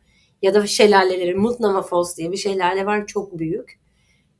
Ya 0.41 0.53
da 0.53 0.67
şelaleleri, 0.67 1.35
Multnomah 1.35 1.83
Falls 1.83 2.17
diye 2.17 2.31
bir 2.31 2.37
şelale 2.37 2.85
var 2.85 3.07
çok 3.07 3.39
büyük. 3.39 3.79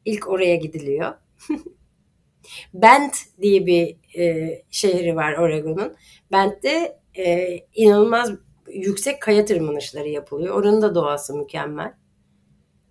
İlk 0.06 0.28
oraya 0.28 0.56
gidiliyor. 0.56 1.14
Bend 2.74 3.12
diye 3.42 3.66
bir 3.66 3.98
e, 4.20 4.50
şehri 4.72 5.16
var 5.16 5.34
Oregon'un. 5.34 5.96
Bend'de 6.32 7.00
e, 7.18 7.58
inanılmaz 7.76 8.32
yüksek 8.74 9.22
kaya 9.22 9.46
tırmanışları 9.46 10.10
yapılıyor. 10.10 10.56
Oranın 10.56 10.82
da 10.82 10.96
doğası 10.96 11.36
mükemmel. 11.36 11.94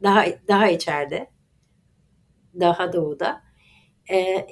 Daha 0.03 0.27
daha 0.49 0.71
içeride. 0.71 1.31
Daha 2.61 2.93
doğuda. 2.93 3.43
E, 4.11 4.47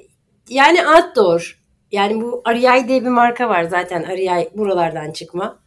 yani 0.48 0.78
outdoor. 0.88 1.58
Yani 1.92 2.22
bu 2.22 2.42
Ariay 2.44 2.88
diye 2.88 3.02
bir 3.02 3.08
marka 3.08 3.48
var 3.48 3.64
zaten. 3.64 4.02
Ariay 4.02 4.48
buralardan 4.54 5.12
çıkma. 5.12 5.58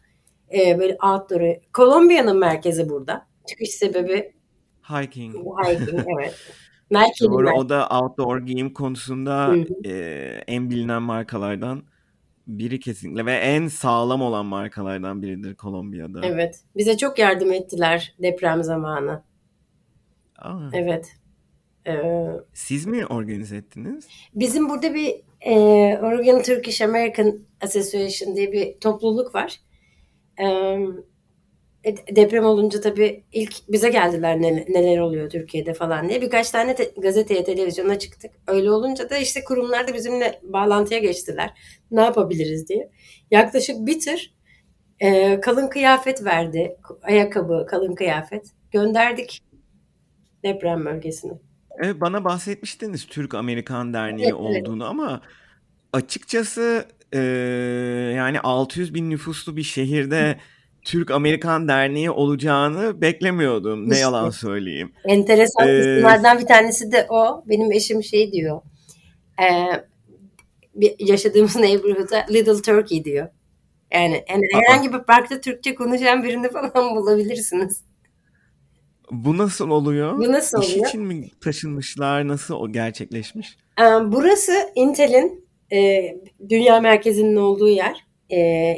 Ee, 0.54 0.78
böyle 0.78 0.96
outdoor. 1.02 1.40
Kolombiya'nın 1.72 2.38
merkezi 2.38 2.88
burada. 2.88 3.26
Çıkış 3.46 3.70
sebebi 3.70 4.32
hiking. 4.90 5.36
Hiking 5.36 6.06
evet. 6.18 6.34
Merkezi 6.90 7.30
Doğru 7.30 7.50
o 7.50 7.68
da 7.68 7.88
outdoor 7.88 8.38
giyim 8.38 8.72
konusunda 8.72 9.54
e, 9.84 9.92
en 10.46 10.70
bilinen 10.70 11.02
markalardan 11.02 11.82
biri 12.46 12.80
kesinlikle 12.80 13.26
ve 13.26 13.34
en 13.34 13.68
sağlam 13.68 14.22
olan 14.22 14.46
markalardan 14.46 15.22
biridir 15.22 15.54
Kolombiya'da. 15.54 16.20
Evet. 16.22 16.60
Bize 16.76 16.96
çok 16.96 17.18
yardım 17.18 17.52
ettiler 17.52 18.14
deprem 18.22 18.62
zamanı. 18.62 19.22
Aa. 20.38 20.70
Evet. 20.72 21.16
Ee, 21.86 22.00
Siz 22.54 22.86
mi 22.86 23.06
organize 23.06 23.56
ettiniz? 23.56 24.08
Bizim 24.34 24.68
burada 24.68 24.94
bir 24.94 25.14
e, 25.40 25.54
Oregon 25.98 26.42
Turkish 26.42 26.80
American 26.80 27.38
Association 27.60 28.36
diye 28.36 28.52
bir 28.52 28.80
topluluk 28.80 29.34
var. 29.34 29.60
E, 31.84 32.16
deprem 32.16 32.44
olunca 32.44 32.80
tabii 32.80 33.24
ilk 33.32 33.54
bize 33.68 33.88
geldiler 33.88 34.42
ne, 34.42 34.64
neler 34.68 34.98
oluyor 34.98 35.30
Türkiye'de 35.30 35.74
falan 35.74 36.08
diye. 36.08 36.22
Birkaç 36.22 36.50
tane 36.50 36.74
te, 36.74 36.92
gazeteye, 36.96 37.44
televizyona 37.44 37.98
çıktık. 37.98 38.30
Öyle 38.46 38.70
olunca 38.70 39.10
da 39.10 39.18
işte 39.18 39.44
kurumlar 39.44 39.88
da 39.88 39.94
bizimle 39.94 40.40
bağlantıya 40.42 41.00
geçtiler. 41.00 41.50
Ne 41.90 42.00
yapabiliriz 42.00 42.68
diye. 42.68 42.90
Yaklaşık 43.30 43.86
bir 43.86 44.00
tır 44.00 44.34
e, 45.00 45.40
kalın 45.40 45.68
kıyafet 45.68 46.24
verdi. 46.24 46.76
Ayakkabı, 47.02 47.66
kalın 47.68 47.94
kıyafet. 47.94 48.46
Gönderdik 48.70 49.42
deprem 50.44 50.84
bölgesine. 50.84 51.32
Evet, 51.78 52.00
bana 52.00 52.24
bahsetmiştiniz 52.24 53.06
Türk-Amerikan 53.06 53.94
Derneği 53.94 54.26
Evet, 54.28 54.36
evet. 54.50 54.62
olduğunu 54.68 54.84
ama 54.88 55.20
açıkçası 55.92 56.84
eee, 57.12 57.20
yani 58.16 58.40
600 58.40 58.94
bin 58.94 59.10
nüfuslu 59.10 59.56
bir 59.56 59.62
şehirde 59.62 60.36
Türk-Amerikan 60.84 61.68
Derneği 61.68 62.10
olacağını 62.10 63.00
beklemiyordum. 63.00 63.90
Ne 63.90 63.98
yalan 63.98 64.30
söyleyeyim. 64.30 64.92
Enteresan 65.04 65.68
Eee, 65.68 65.78
kısımlardan 65.80 66.38
bir 66.38 66.46
tanesi 66.46 66.92
de 66.92 67.06
o. 67.10 67.44
Benim 67.48 67.72
eşim 67.72 68.02
şey 68.02 68.32
diyor. 68.32 68.62
bir- 70.74 70.94
yaşadığımız 70.98 71.56
neighborhood'a 71.60 72.26
Little 72.30 72.62
Turkey 72.62 73.04
diyor. 73.04 73.28
Yani, 73.92 74.24
yani 74.28 74.42
herhangi 74.52 74.92
bir 74.92 74.98
parkta 74.98 75.40
Türkçe 75.40 75.74
konuşan 75.74 76.22
birini 76.24 76.50
falan 76.50 76.72
bulabilirsiniz. 76.96 77.82
Bu 79.12 79.38
nasıl 79.38 79.70
oluyor? 79.70 80.18
Bu 80.18 80.32
nasıl 80.32 80.62
İş 80.62 80.70
oluyor? 80.70 80.86
için 80.88 81.00
mi 81.02 81.30
taşınmışlar? 81.40 82.28
Nasıl 82.28 82.54
o 82.54 82.72
gerçekleşmiş? 82.72 83.56
Ee, 83.80 83.82
Burası 84.12 84.52
Intel'in 84.74 85.44
e, 85.72 86.02
dünya 86.48 86.80
merkezinin 86.80 87.36
olduğu 87.36 87.68
yer. 87.68 88.04
E, 88.32 88.74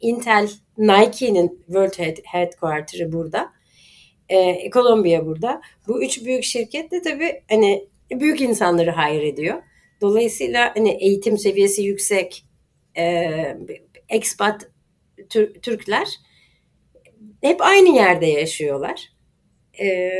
Intel, 0.00 0.50
Nike'nin 0.78 1.62
World 1.66 1.98
Head, 1.98 2.16
Headquarter'ı 2.24 3.12
burada. 3.12 3.52
E, 4.28 4.70
Columbia 4.70 5.26
burada. 5.26 5.60
Bu 5.88 6.04
üç 6.04 6.24
büyük 6.24 6.44
şirket 6.44 6.90
de 6.90 7.02
tabii 7.02 7.42
hani 7.50 7.88
büyük 8.10 8.40
insanları 8.40 8.92
hire 8.92 9.28
ediyor. 9.28 9.62
Dolayısıyla 10.00 10.72
hani 10.76 10.90
eğitim 10.90 11.38
seviyesi 11.38 11.82
yüksek 11.82 12.44
e, 12.98 13.30
expat 14.08 14.70
Tür- 15.28 15.60
Türkler 15.60 16.08
hep 17.40 17.62
aynı 17.62 17.96
yerde 17.96 18.26
yaşıyorlar. 18.26 19.08
E, 19.80 20.10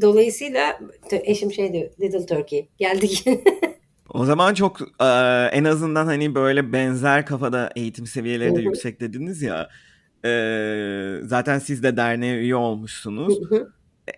dolayısıyla 0.00 0.80
eşim 1.10 1.52
şey 1.52 1.72
diyor 1.72 1.90
Little 2.00 2.26
Turkey 2.26 2.68
geldik. 2.78 3.24
O 4.10 4.24
zaman 4.24 4.54
çok 4.54 4.80
e, 5.00 5.04
en 5.52 5.64
azından 5.64 6.06
hani 6.06 6.34
böyle 6.34 6.72
benzer 6.72 7.26
kafada 7.26 7.70
eğitim 7.76 8.06
seviyeleri 8.06 8.56
de 8.56 8.60
yüksek 8.60 9.00
dediniz 9.00 9.42
ya. 9.42 9.68
E, 10.24 10.30
zaten 11.22 11.58
siz 11.58 11.82
de 11.82 11.96
derneğe 11.96 12.38
üye 12.38 12.56
olmuşsunuz. 12.56 13.38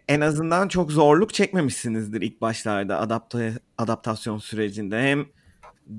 En 0.08 0.20
azından 0.20 0.68
çok 0.68 0.92
zorluk 0.92 1.34
çekmemişsinizdir 1.34 2.22
ilk 2.22 2.40
başlarda 2.40 3.00
adapte 3.00 3.52
adaptasyon 3.78 4.38
sürecinde. 4.38 5.02
Hem 5.02 5.26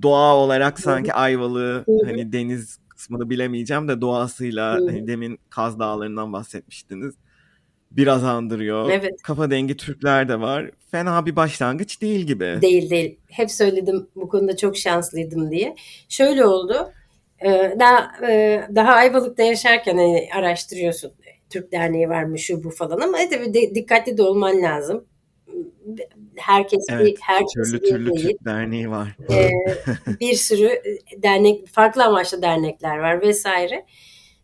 doğa 0.01 0.35
olarak 0.35 0.79
sanki 0.79 1.11
hı. 1.11 1.83
hani 2.05 2.33
deniz 2.33 2.79
kısmını 2.89 3.29
bilemeyeceğim 3.29 3.87
de 3.87 4.01
doğasıyla 4.01 4.73
hani 4.73 5.07
demin 5.07 5.39
Kaz 5.49 5.79
Dağları'ndan 5.79 6.33
bahsetmiştiniz. 6.33 7.15
Biraz 7.91 8.23
andırıyor. 8.23 8.89
Evet. 8.89 9.21
Kafa 9.23 9.51
dengi 9.51 9.77
Türkler 9.77 10.29
de 10.29 10.39
var. 10.39 10.71
Fena 10.91 11.25
bir 11.25 11.35
başlangıç 11.35 12.01
değil 12.01 12.19
gibi. 12.25 12.57
Değil 12.61 12.89
değil. 12.89 13.17
Hep 13.29 13.51
söyledim 13.51 14.07
bu 14.15 14.29
konuda 14.29 14.57
çok 14.57 14.77
şanslıydım 14.77 15.51
diye. 15.51 15.75
Şöyle 16.09 16.45
oldu. 16.45 16.91
e, 17.39 17.49
Daha 17.79 18.27
e, 18.29 18.61
daha 18.75 18.93
Ayvalık'ta 18.93 19.43
yaşarken 19.43 19.97
hani 19.97 20.29
araştırıyorsun. 20.35 21.11
Türk 21.49 21.71
Derneği 21.71 22.09
var 22.09 22.23
mı 22.23 22.39
şu 22.39 22.63
bu 22.63 22.69
falan 22.69 22.99
ama 22.99 23.17
tabii 23.31 23.53
de, 23.53 23.75
dikkatli 23.75 24.17
de 24.17 24.23
olman 24.23 24.61
lazım. 24.61 25.05
Herkes 26.35 26.83
Evet. 26.91 27.05
bir 27.05 27.17
herkes 27.21 27.53
Türlü 27.71 27.81
bir 27.81 27.89
türlü 27.89 28.13
değil. 28.15 28.27
Türk 28.27 28.45
derneği 28.45 28.89
var. 28.89 29.17
E, 29.33 29.49
bir 30.19 30.33
sürü 30.33 30.69
dernek 31.17 31.67
farklı 31.67 32.03
amaçlı 32.05 32.41
dernekler 32.41 32.97
var 32.97 33.21
vesaire. 33.21 33.85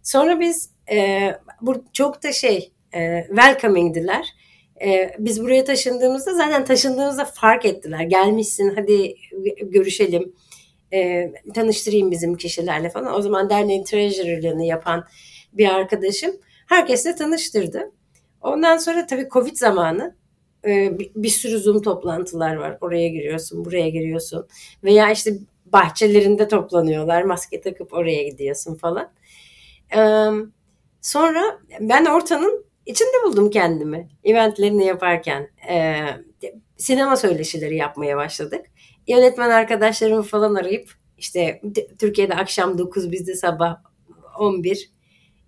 Sonra 0.03 0.39
biz 0.39 0.69
e, 0.91 1.29
bu 1.61 1.83
çok 1.93 2.23
da 2.23 2.31
şey 2.31 2.71
e, 2.97 3.25
welcoming'diler. 3.27 4.33
E, 4.81 5.15
biz 5.19 5.41
buraya 5.41 5.63
taşındığımızda 5.63 6.33
zaten 6.33 6.65
taşındığımızda 6.65 7.25
fark 7.25 7.65
ettiler. 7.65 8.01
Gelmişsin 8.01 8.75
hadi 8.75 9.15
görüşelim. 9.61 10.33
E, 10.93 11.31
tanıştırayım 11.53 12.11
bizim 12.11 12.37
kişilerle 12.37 12.89
falan. 12.89 13.15
O 13.15 13.21
zaman 13.21 13.49
derneğin 13.49 13.83
treasurer'lığını 13.83 14.65
yapan 14.65 15.05
bir 15.53 15.67
arkadaşım 15.67 16.31
herkesle 16.67 17.15
tanıştırdı. 17.15 17.91
Ondan 18.41 18.77
sonra 18.77 19.05
tabii 19.05 19.27
Covid 19.29 19.55
zamanı 19.55 20.15
e, 20.65 20.97
bir, 21.15 21.29
sürü 21.29 21.59
Zoom 21.59 21.81
toplantılar 21.81 22.55
var. 22.55 22.77
Oraya 22.81 23.07
giriyorsun, 23.07 23.65
buraya 23.65 23.89
giriyorsun. 23.89 24.47
Veya 24.83 25.11
işte 25.11 25.33
bahçelerinde 25.65 26.47
toplanıyorlar. 26.47 27.23
Maske 27.23 27.61
takıp 27.61 27.93
oraya 27.93 28.23
gidiyorsun 28.23 28.75
falan. 28.75 29.11
E, 29.95 29.99
sonra 31.01 31.59
ben 31.79 32.05
ortanın 32.05 32.66
içinde 32.87 33.23
buldum 33.25 33.49
kendimi. 33.49 34.09
Eventlerini 34.23 34.85
yaparken. 34.85 35.49
E, 35.69 35.95
sinema 36.77 37.15
söyleşileri 37.15 37.75
yapmaya 37.75 38.17
başladık. 38.17 38.65
Yönetmen 39.07 39.49
arkadaşlarımı 39.49 40.23
falan 40.23 40.55
arayıp 40.55 40.91
işte 41.17 41.61
Türkiye'de 41.99 42.35
akşam 42.35 42.77
9 42.77 43.11
bizde 43.11 43.35
sabah 43.35 43.77
11 44.39 44.91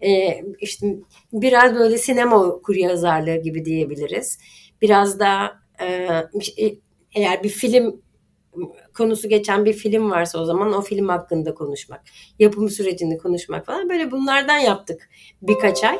e, 0.02 0.42
işte 0.60 0.96
biraz 1.34 1.76
böyle 1.76 1.98
sinema 1.98 2.44
okuryazarlığı 2.44 3.36
gibi 3.36 3.66
diyebiliriz. 3.66 4.40
Biraz 4.82 5.20
da 5.20 5.60
e, 5.82 6.08
eğer 7.16 7.44
bir 7.44 7.50
film 7.50 8.02
konusu 8.94 9.30
geçen 9.30 9.66
bir 9.66 9.74
film 9.74 10.12
varsa 10.12 10.40
o 10.40 10.46
zaman 10.46 10.74
o 10.74 10.82
film 10.82 11.08
hakkında 11.08 11.54
konuşmak, 11.54 12.02
yapım 12.40 12.70
sürecini 12.70 13.18
konuşmak 13.18 13.66
falan 13.66 13.90
böyle 13.90 14.12
bunlardan 14.12 14.58
yaptık 14.58 15.10
birkaç 15.42 15.84
ay. 15.84 16.00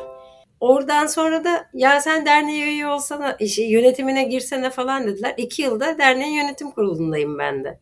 Oradan 0.60 1.06
sonra 1.06 1.44
da 1.44 1.70
ya 1.74 2.00
sen 2.00 2.26
derneğe 2.26 2.66
üye 2.66 2.86
olsana, 2.86 3.36
işte 3.40 3.62
yönetimine 3.62 4.24
girsene 4.24 4.70
falan 4.70 5.06
dediler. 5.06 5.34
İki 5.36 5.62
yılda 5.62 5.98
derneğin 5.98 6.32
yönetim 6.32 6.70
kurulundayım 6.70 7.38
ben 7.38 7.64
de. 7.64 7.80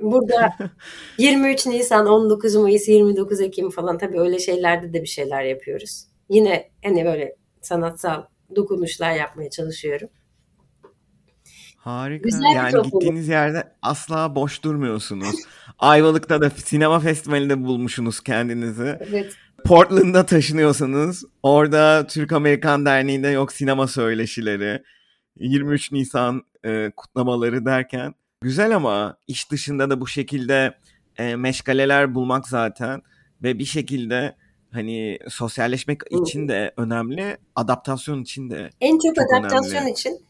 Burada 0.00 0.52
23 1.18 1.66
Nisan, 1.66 2.06
19 2.06 2.54
Mayıs, 2.54 2.88
29 2.88 3.40
Ekim 3.40 3.70
falan 3.70 3.98
tabii 3.98 4.20
öyle 4.20 4.38
şeylerde 4.38 4.92
de 4.92 5.02
bir 5.02 5.06
şeyler 5.06 5.42
yapıyoruz. 5.42 6.04
Yine 6.28 6.70
hani 6.84 7.04
böyle 7.04 7.36
sanatsal 7.62 8.22
dokunuşlar 8.56 9.12
yapmaya 9.12 9.50
çalışıyorum. 9.50 10.08
Harika. 11.76 12.22
Güzel 12.22 12.56
yani 12.56 12.72
topluluk. 12.72 12.92
gittiğiniz 12.92 13.28
yerde 13.28 13.72
asla 13.82 14.34
boş 14.34 14.62
durmuyorsunuz. 14.64 15.34
Ayvalık'ta 15.78 16.40
da 16.40 16.50
sinema 16.50 17.00
festivalinde 17.00 17.64
bulmuşsunuz 17.64 18.20
kendinizi. 18.20 18.98
Evet. 19.00 19.36
Portland'a 19.64 20.26
taşınıyorsanız 20.26 21.24
orada 21.42 22.06
Türk 22.06 22.32
Amerikan 22.32 22.86
Derneği'nde 22.86 23.28
yok 23.28 23.52
sinema 23.52 23.86
söyleşileri, 23.86 24.82
23 25.38 25.92
Nisan 25.92 26.42
e, 26.64 26.90
kutlamaları 26.96 27.64
derken 27.64 28.14
güzel 28.40 28.76
ama 28.76 29.16
iş 29.26 29.50
dışında 29.50 29.90
da 29.90 30.00
bu 30.00 30.06
şekilde 30.06 30.74
e, 31.18 31.36
meşgaleler 31.36 32.14
bulmak 32.14 32.48
zaten 32.48 33.02
ve 33.42 33.58
bir 33.58 33.64
şekilde 33.64 34.36
hani 34.70 35.18
sosyalleşmek 35.28 36.00
Hı. 36.02 36.22
için 36.22 36.48
de 36.48 36.72
önemli, 36.76 37.36
adaptasyon 37.56 38.22
için 38.22 38.50
de 38.50 38.70
en 38.80 38.98
çok, 38.98 39.16
çok 39.16 39.34
adaptasyon 39.38 39.82
önemli. 39.82 39.92
için 39.92 40.26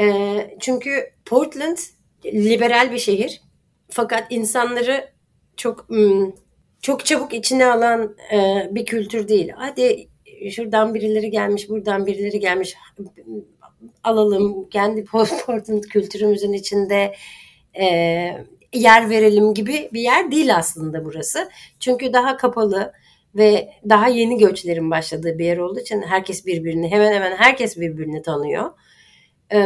e, 0.00 0.56
çünkü 0.60 0.90
Portland 1.24 1.78
liberal 2.24 2.92
bir 2.92 2.98
şehir 2.98 3.40
fakat 3.90 4.26
insanları 4.30 5.10
çok 5.56 5.86
çok 6.82 7.06
çabuk 7.06 7.34
içine 7.34 7.66
alan 7.66 8.16
e, 8.32 8.68
bir 8.70 8.86
kültür 8.86 9.28
değil. 9.28 9.52
Hadi 9.56 10.08
şuradan 10.50 10.94
birileri 10.94 11.30
gelmiş, 11.30 11.68
buradan 11.68 12.06
birileri 12.06 12.40
gelmiş. 12.40 12.74
Alalım 14.04 14.68
kendi 14.68 15.04
Portland 15.46 15.82
kültürümüzün 15.82 16.52
içinde 16.52 17.14
e, 17.80 17.86
yer 18.72 19.10
verelim 19.10 19.54
gibi 19.54 19.90
bir 19.92 20.00
yer 20.00 20.30
değil 20.30 20.56
aslında 20.56 21.04
burası. 21.04 21.50
Çünkü 21.80 22.12
daha 22.12 22.36
kapalı 22.36 22.92
ve 23.34 23.70
daha 23.88 24.08
yeni 24.08 24.38
göçlerin 24.38 24.90
başladığı 24.90 25.38
bir 25.38 25.44
yer 25.44 25.58
olduğu 25.58 25.80
için 25.80 26.02
herkes 26.02 26.46
birbirini 26.46 26.90
hemen 26.90 27.12
hemen 27.12 27.36
herkes 27.36 27.76
birbirini 27.76 28.22
tanıyor. 28.22 28.70
E, 29.52 29.58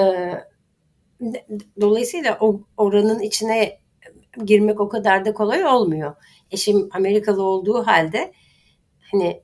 dolayısıyla 1.81 2.37
o 2.41 2.61
oranın 2.77 3.21
içine 3.21 3.82
girmek 4.45 4.81
o 4.81 4.89
kadar 4.89 5.25
da 5.25 5.35
kolay 5.35 5.67
olmuyor. 5.67 6.15
Eşim 6.51 6.89
Amerikalı 6.93 7.43
olduğu 7.43 7.87
halde 7.87 8.33
hani 9.13 9.43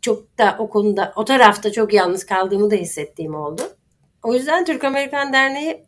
çok 0.00 0.38
da 0.38 0.56
o 0.58 0.70
konuda 0.70 1.12
o 1.16 1.24
tarafta 1.24 1.72
çok 1.72 1.92
yalnız 1.92 2.26
kaldığımı 2.26 2.70
da 2.70 2.74
hissettiğim 2.74 3.34
oldu. 3.34 3.62
O 4.22 4.34
yüzden 4.34 4.64
Türk 4.64 4.84
Amerikan 4.84 5.32
Derneği 5.32 5.86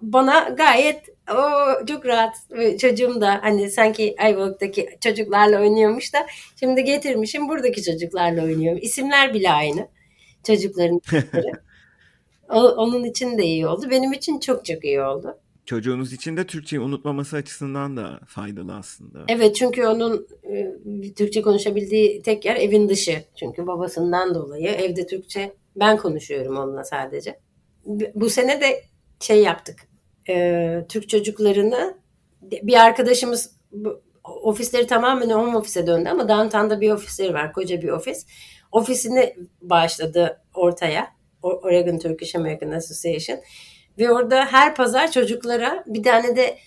bana 0.00 0.40
gayet 0.40 1.02
o 1.30 1.86
çok 1.86 2.06
rahat 2.06 2.36
çocuğum 2.80 3.20
da 3.20 3.38
hani 3.42 3.70
sanki 3.70 4.14
Ayvalık'taki 4.18 4.88
çocuklarla 5.00 5.60
oynuyormuş 5.60 6.14
da 6.14 6.26
şimdi 6.60 6.84
getirmişim 6.84 7.48
buradaki 7.48 7.82
çocuklarla 7.82 8.42
oynuyorum. 8.44 8.78
İsimler 8.82 9.34
bile 9.34 9.50
aynı 9.50 9.88
çocukların 10.46 11.00
isimleri. 11.06 11.52
Onun 12.76 13.04
için 13.04 13.38
de 13.38 13.44
iyi 13.44 13.66
oldu. 13.66 13.86
Benim 13.90 14.12
için 14.12 14.40
çok 14.40 14.64
çok 14.64 14.84
iyi 14.84 15.02
oldu 15.02 15.41
çocuğunuz 15.66 16.12
için 16.12 16.36
de 16.36 16.46
Türkçeyi 16.46 16.80
unutmaması 16.80 17.36
açısından 17.36 17.96
da 17.96 18.20
faydalı 18.26 18.74
aslında. 18.74 19.24
Evet 19.28 19.56
çünkü 19.56 19.86
onun 19.86 20.26
e, 20.42 21.14
Türkçe 21.14 21.42
konuşabildiği 21.42 22.22
tek 22.22 22.44
yer 22.44 22.56
evin 22.56 22.88
dışı. 22.88 23.24
Çünkü 23.34 23.66
babasından 23.66 24.34
dolayı 24.34 24.68
evde 24.68 25.06
Türkçe 25.06 25.52
ben 25.76 25.96
konuşuyorum 25.96 26.56
onunla 26.56 26.84
sadece. 26.84 27.40
Bu 28.14 28.30
sene 28.30 28.60
de 28.60 28.82
şey 29.20 29.42
yaptık. 29.42 29.80
E, 30.28 30.86
Türk 30.88 31.08
çocuklarını 31.08 31.98
bir 32.42 32.84
arkadaşımız 32.84 33.56
ofisleri 34.24 34.86
tamamen 34.86 35.30
home 35.30 35.56
ofise 35.56 35.86
döndü 35.86 36.08
ama 36.08 36.28
downtown'da 36.28 36.80
bir 36.80 36.90
ofisleri 36.90 37.34
var. 37.34 37.52
Koca 37.52 37.82
bir 37.82 37.88
ofis. 37.88 38.26
Ofisini 38.72 39.36
bağışladı 39.62 40.40
ortaya. 40.54 41.08
Oregon 41.42 41.98
Turkish 41.98 42.36
American 42.36 42.70
Association. 42.70 43.38
Ve 43.98 44.10
orada 44.10 44.44
her 44.44 44.74
pazar 44.74 45.10
çocuklara 45.10 45.84
bir 45.86 46.02
tane 46.02 46.36
de 46.36 46.58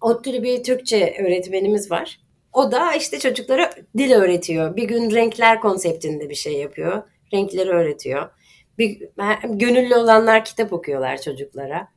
ODTÜ'lü 0.00 0.42
bir 0.42 0.64
Türkçe 0.64 1.16
öğretmenimiz 1.20 1.90
var. 1.90 2.20
O 2.52 2.72
da 2.72 2.92
işte 2.92 3.18
çocuklara 3.18 3.70
dil 3.98 4.12
öğretiyor. 4.12 4.76
Bir 4.76 4.84
gün 4.84 5.10
renkler 5.10 5.60
konseptinde 5.60 6.30
bir 6.30 6.34
şey 6.34 6.52
yapıyor. 6.52 7.02
Renkleri 7.32 7.70
öğretiyor. 7.70 8.30
Bir, 8.78 9.08
gönüllü 9.44 9.96
olanlar 9.96 10.44
kitap 10.44 10.72
okuyorlar 10.72 11.20
çocuklara. 11.20 11.88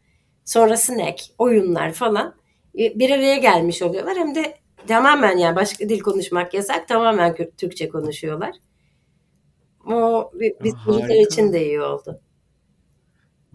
Sonra 0.45 0.77
snack, 0.77 1.23
oyunlar 1.37 1.93
falan 1.93 2.35
bir 2.75 3.11
araya 3.11 3.37
gelmiş 3.37 3.81
oluyorlar. 3.81 4.17
Hem 4.17 4.35
de 4.35 4.57
tamamen 4.87 5.37
yani 5.37 5.55
başka 5.55 5.89
dil 5.89 5.99
konuşmak 5.99 6.53
yasak. 6.53 6.87
Tamamen 6.87 7.35
Türkçe 7.57 7.89
konuşuyorlar. 7.89 8.51
O 9.87 10.31
biz 10.63 10.73
çocuklar 10.85 11.15
için 11.15 11.53
de 11.53 11.65
iyi 11.65 11.81
oldu. 11.81 12.21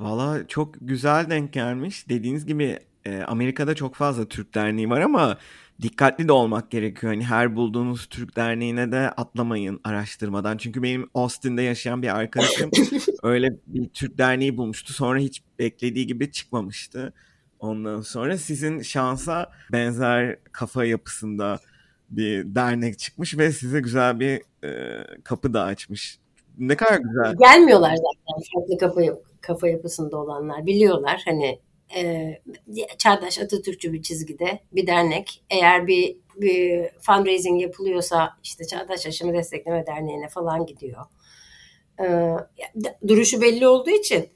Valla 0.03 0.47
çok 0.49 0.75
güzel 0.81 1.31
denk 1.31 1.53
gelmiş. 1.53 2.09
Dediğiniz 2.09 2.47
gibi 2.47 2.79
e, 3.05 3.23
Amerika'da 3.23 3.75
çok 3.75 3.95
fazla 3.95 4.29
Türk 4.29 4.55
derneği 4.55 4.91
var 4.91 5.01
ama 5.01 5.39
dikkatli 5.83 6.29
de 6.29 6.33
olmak 6.33 6.71
gerekiyor. 6.71 7.13
Hani 7.13 7.25
her 7.25 7.57
bulduğunuz 7.57 8.07
Türk 8.07 8.37
derneğine 8.37 8.93
de 8.93 8.99
atlamayın 8.99 9.81
araştırmadan. 9.85 10.57
Çünkü 10.57 10.83
benim 10.83 11.11
Austin'de 11.15 11.63
yaşayan 11.63 12.03
bir 12.03 12.17
arkadaşım 12.19 12.71
öyle 13.23 13.57
bir 13.67 13.89
Türk 13.89 14.19
derneği 14.19 14.57
bulmuştu. 14.57 14.93
Sonra 14.93 15.19
hiç 15.19 15.43
beklediği 15.59 16.07
gibi 16.07 16.33
çıkmamıştı. 16.33 17.13
Ondan 17.61 18.01
sonra 18.01 18.37
sizin 18.37 18.83
şansa 18.83 19.51
benzer 19.73 20.39
kafa 20.53 20.85
yapısında 20.85 21.61
bir 22.11 22.55
dernek 22.55 22.99
çıkmış 22.99 23.39
ve 23.39 23.53
size 23.53 23.81
güzel 23.81 24.21
bir 24.21 24.43
e, 24.65 25.05
kapı 25.25 25.55
da 25.55 25.63
açmış. 25.63 26.19
Ne 26.59 26.77
kadar 26.77 26.99
güzel. 26.99 27.37
Gelmiyorlar 27.39 27.95
zaten 27.97 28.43
farklı 28.55 28.79
kafa, 28.79 29.01
kafa 29.43 29.69
yapısında 29.69 30.17
olanlar. 30.17 30.67
Biliyorlar 30.67 31.23
hani 31.25 31.61
e, 31.97 32.33
çağdaş 32.99 33.39
Atatürkçü 33.39 33.93
bir 33.93 34.03
çizgide 34.03 34.61
bir 34.73 34.87
dernek 34.87 35.45
eğer 35.51 35.87
bir, 35.87 36.17
bir 36.37 36.89
fundraising 37.01 37.63
yapılıyorsa 37.63 38.37
işte 38.43 38.67
Çağdaş 38.67 39.07
Yaşamı 39.07 39.35
Destekleme 39.35 39.87
Derneği'ne 39.87 40.29
falan 40.29 40.67
gidiyor. 40.67 41.05
E, 42.01 42.37
duruşu 43.09 43.41
belli 43.41 43.67
olduğu 43.69 43.91
için 43.91 44.29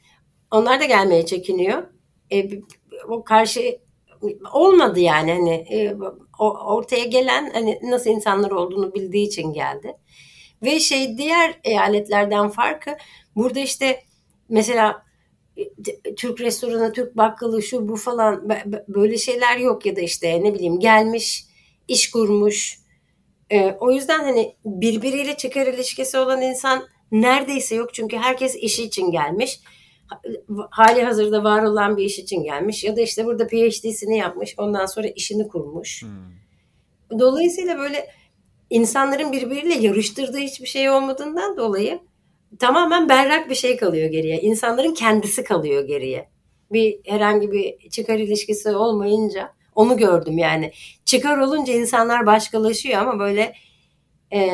onlar 0.50 0.80
da 0.80 0.84
gelmeye 0.84 1.26
çekiniyor. 1.26 1.82
E, 2.32 2.50
o 3.08 3.24
karşı 3.24 3.78
olmadı 4.52 5.00
yani 5.00 5.32
hani 5.32 5.54
e, 5.54 5.96
ortaya 6.38 7.04
gelen 7.04 7.50
hani 7.50 7.80
nasıl 7.82 8.10
insanlar 8.10 8.50
olduğunu 8.50 8.94
bildiği 8.94 9.26
için 9.26 9.52
geldi. 9.52 9.96
Ve 10.62 10.80
şey 10.80 11.18
diğer 11.18 11.60
eyaletlerden 11.64 12.48
farkı 12.48 12.96
burada 13.36 13.60
işte 13.60 14.05
mesela 14.48 15.06
Türk 16.16 16.40
restoranı, 16.40 16.92
Türk 16.92 17.16
bakkalı, 17.16 17.62
şu 17.62 17.88
bu 17.88 17.96
falan 17.96 18.48
böyle 18.88 19.18
şeyler 19.18 19.56
yok 19.56 19.86
ya 19.86 19.96
da 19.96 20.00
işte 20.00 20.44
ne 20.44 20.54
bileyim 20.54 20.80
gelmiş, 20.80 21.44
iş 21.88 22.10
kurmuş. 22.10 22.78
E, 23.50 23.72
o 23.80 23.92
yüzden 23.92 24.18
hani 24.18 24.56
birbiriyle 24.64 25.36
çıkar 25.36 25.66
ilişkisi 25.66 26.18
olan 26.18 26.42
insan 26.42 26.86
neredeyse 27.12 27.74
yok 27.74 27.94
çünkü 27.94 28.16
herkes 28.16 28.56
işi 28.56 28.82
için 28.82 29.10
gelmiş. 29.10 29.60
Hali 30.70 31.02
hazırda 31.02 31.44
var 31.44 31.62
olan 31.62 31.96
bir 31.96 32.04
iş 32.04 32.18
için 32.18 32.42
gelmiş 32.42 32.84
ya 32.84 32.96
da 32.96 33.00
işte 33.00 33.26
burada 33.26 33.46
PhD'sini 33.46 34.18
yapmış 34.18 34.54
ondan 34.58 34.86
sonra 34.86 35.08
işini 35.08 35.48
kurmuş. 35.48 36.02
Hmm. 36.02 37.18
Dolayısıyla 37.18 37.78
böyle 37.78 38.10
insanların 38.70 39.32
birbiriyle 39.32 39.74
yarıştırdığı 39.74 40.38
hiçbir 40.38 40.66
şey 40.66 40.90
olmadığından 40.90 41.56
dolayı 41.56 42.00
tamamen 42.58 43.08
berrak 43.08 43.50
bir 43.50 43.54
şey 43.54 43.76
kalıyor 43.76 44.10
geriye. 44.10 44.40
İnsanların 44.40 44.94
kendisi 44.94 45.44
kalıyor 45.44 45.86
geriye. 45.86 46.28
Bir 46.72 47.00
herhangi 47.04 47.52
bir 47.52 47.90
çıkar 47.90 48.18
ilişkisi 48.18 48.70
olmayınca 48.70 49.52
onu 49.74 49.96
gördüm 49.96 50.38
yani. 50.38 50.72
Çıkar 51.04 51.38
olunca 51.38 51.72
insanlar 51.72 52.26
başkalaşıyor 52.26 52.98
ama 52.98 53.18
böyle 53.18 53.54
e, 54.32 54.50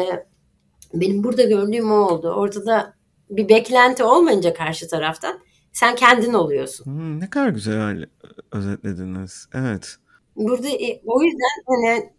benim 0.94 1.24
burada 1.24 1.42
gördüğüm 1.42 1.92
o 1.92 1.94
oldu. 1.94 2.31
Ortada 2.31 2.94
bir 3.31 3.48
beklenti 3.48 4.05
olmayınca 4.05 4.55
karşı 4.55 4.88
taraftan 4.88 5.40
sen 5.72 5.94
kendin 5.94 6.33
oluyorsun. 6.33 6.85
Hmm, 6.85 7.20
ne 7.20 7.31
kadar 7.31 7.48
güzel 7.48 8.07
özetlediniz. 8.52 9.46
Evet. 9.55 9.96
Burada 10.37 10.68
e, 10.68 11.00
o 11.07 11.22
yüzden 11.22 11.62
hani 11.66 12.11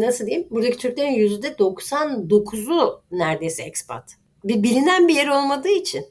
nasıl 0.00 0.26
diyeyim? 0.26 0.48
Buradaki 0.50 0.78
Türklerin 0.78 1.12
yüzde 1.12 1.48
99'u 1.48 3.02
neredeyse 3.10 3.62
expat 3.62 4.16
bir 4.44 4.62
bilinen 4.62 5.08
bir 5.08 5.14
yer 5.14 5.28
olmadığı 5.28 5.68
için 5.68 6.04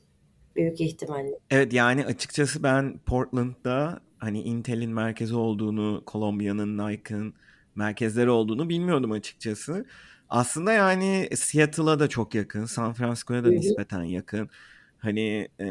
büyük 0.55 0.81
ihtimalle. 0.81 1.39
Evet 1.49 1.73
yani 1.73 2.05
açıkçası 2.05 2.63
ben 2.63 2.99
Portland'da 3.05 3.99
hani 4.17 4.41
Intel'in 4.41 4.91
merkezi 4.91 5.35
olduğunu, 5.35 6.03
Kolombiya'nın, 6.05 6.77
Nike'ın 6.77 7.33
merkezleri 7.75 8.29
olduğunu 8.29 8.69
bilmiyordum 8.69 9.11
açıkçası. 9.11 9.85
Aslında 10.29 10.73
yani 10.73 11.29
Seattle'a 11.35 11.99
da 11.99 12.07
çok 12.07 12.35
yakın, 12.35 12.65
San 12.65 12.93
Francisco'ya 12.93 13.43
da 13.43 13.47
Hı-hı. 13.47 13.55
nispeten 13.55 14.03
yakın. 14.03 14.49
Hani 14.97 15.47
e, 15.59 15.65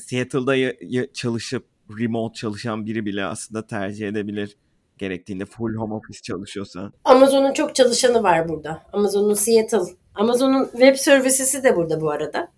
Seattle'da 0.00 0.56
ya, 0.56 0.74
ya 0.80 1.12
çalışıp 1.12 1.66
remote 1.98 2.34
çalışan 2.34 2.86
biri 2.86 3.06
bile 3.06 3.24
aslında 3.24 3.66
tercih 3.66 4.08
edebilir 4.08 4.56
gerektiğinde 4.98 5.44
full 5.44 5.74
home 5.74 5.94
office 5.94 6.22
çalışıyorsa. 6.22 6.92
Amazon'un 7.04 7.52
çok 7.52 7.74
çalışanı 7.74 8.22
var 8.22 8.48
burada. 8.48 8.82
Amazon'un 8.92 9.34
Seattle 9.34 9.94
Amazon'un 10.14 10.64
web 10.64 10.96
servicesi 10.96 11.64
de 11.64 11.76
burada 11.76 12.00
bu 12.00 12.10
arada. 12.10 12.48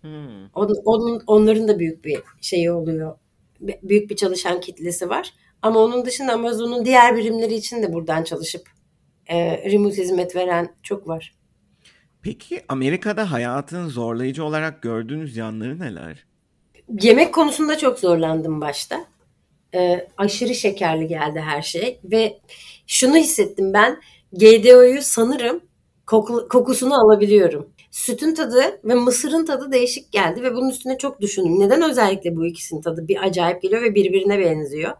Hmm. 0.00 0.46
Onun, 0.54 0.76
onun, 0.84 1.22
onların 1.26 1.68
da 1.68 1.78
büyük 1.78 2.04
bir 2.04 2.22
şeyi 2.40 2.70
oluyor. 2.70 3.18
Büyük 3.60 4.10
bir 4.10 4.16
çalışan 4.16 4.60
kitlesi 4.60 5.08
var. 5.08 5.34
Ama 5.62 5.80
onun 5.80 6.04
dışında 6.04 6.32
Amazon'un 6.32 6.84
diğer 6.84 7.16
birimleri 7.16 7.54
için 7.54 7.82
de 7.82 7.92
buradan 7.92 8.24
çalışıp 8.24 8.68
e, 9.26 9.70
remote 9.70 10.02
hizmet 10.02 10.36
veren 10.36 10.74
çok 10.82 11.08
var. 11.08 11.34
Peki 12.22 12.62
Amerika'da 12.68 13.32
hayatın 13.32 13.88
zorlayıcı 13.88 14.44
olarak 14.44 14.82
gördüğünüz 14.82 15.36
yanları 15.36 15.78
neler? 15.78 16.26
Yemek 17.00 17.34
konusunda 17.34 17.78
çok 17.78 17.98
zorlandım 17.98 18.60
başta. 18.60 19.04
E, 19.74 20.08
aşırı 20.16 20.54
şekerli 20.54 21.08
geldi 21.08 21.40
her 21.40 21.62
şey 21.62 22.00
ve 22.04 22.40
şunu 22.86 23.16
hissettim 23.16 23.72
ben 23.72 24.00
GDO'yu 24.32 25.02
sanırım 25.02 25.60
koku, 26.06 26.48
kokusunu 26.48 26.94
alabiliyorum. 27.04 27.70
Sütün 27.90 28.34
tadı 28.34 28.80
ve 28.84 28.94
mısırın 28.94 29.46
tadı 29.46 29.72
değişik 29.72 30.12
geldi 30.12 30.42
ve 30.42 30.54
bunun 30.54 30.70
üstüne 30.70 30.98
çok 30.98 31.20
düşündüm. 31.20 31.60
Neden 31.60 31.82
özellikle 31.82 32.36
bu 32.36 32.46
ikisinin 32.46 32.80
tadı 32.80 33.08
bir 33.08 33.24
acayip 33.24 33.62
geliyor 33.62 33.82
ve 33.82 33.94
birbirine 33.94 34.38
benziyor? 34.38 34.92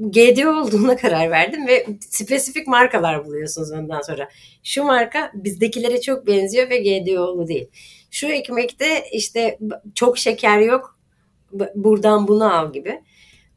GDO 0.00 0.60
olduğuna 0.60 0.96
karar 1.02 1.30
verdim 1.30 1.66
ve 1.66 1.86
spesifik 2.00 2.66
markalar 2.66 3.24
buluyorsunuz 3.24 3.72
ondan 3.72 4.00
sonra. 4.00 4.28
Şu 4.62 4.84
marka 4.84 5.30
bizdekilere 5.34 6.00
çok 6.00 6.26
benziyor 6.26 6.70
ve 6.70 6.78
GDO'lu 6.78 7.48
değil. 7.48 7.68
Şu 8.10 8.26
ekmekte 8.26 9.04
işte 9.12 9.58
çok 9.94 10.18
şeker 10.18 10.58
yok 10.58 10.98
buradan 11.74 12.28
bunu 12.28 12.58
al 12.58 12.72
gibi. 12.72 13.00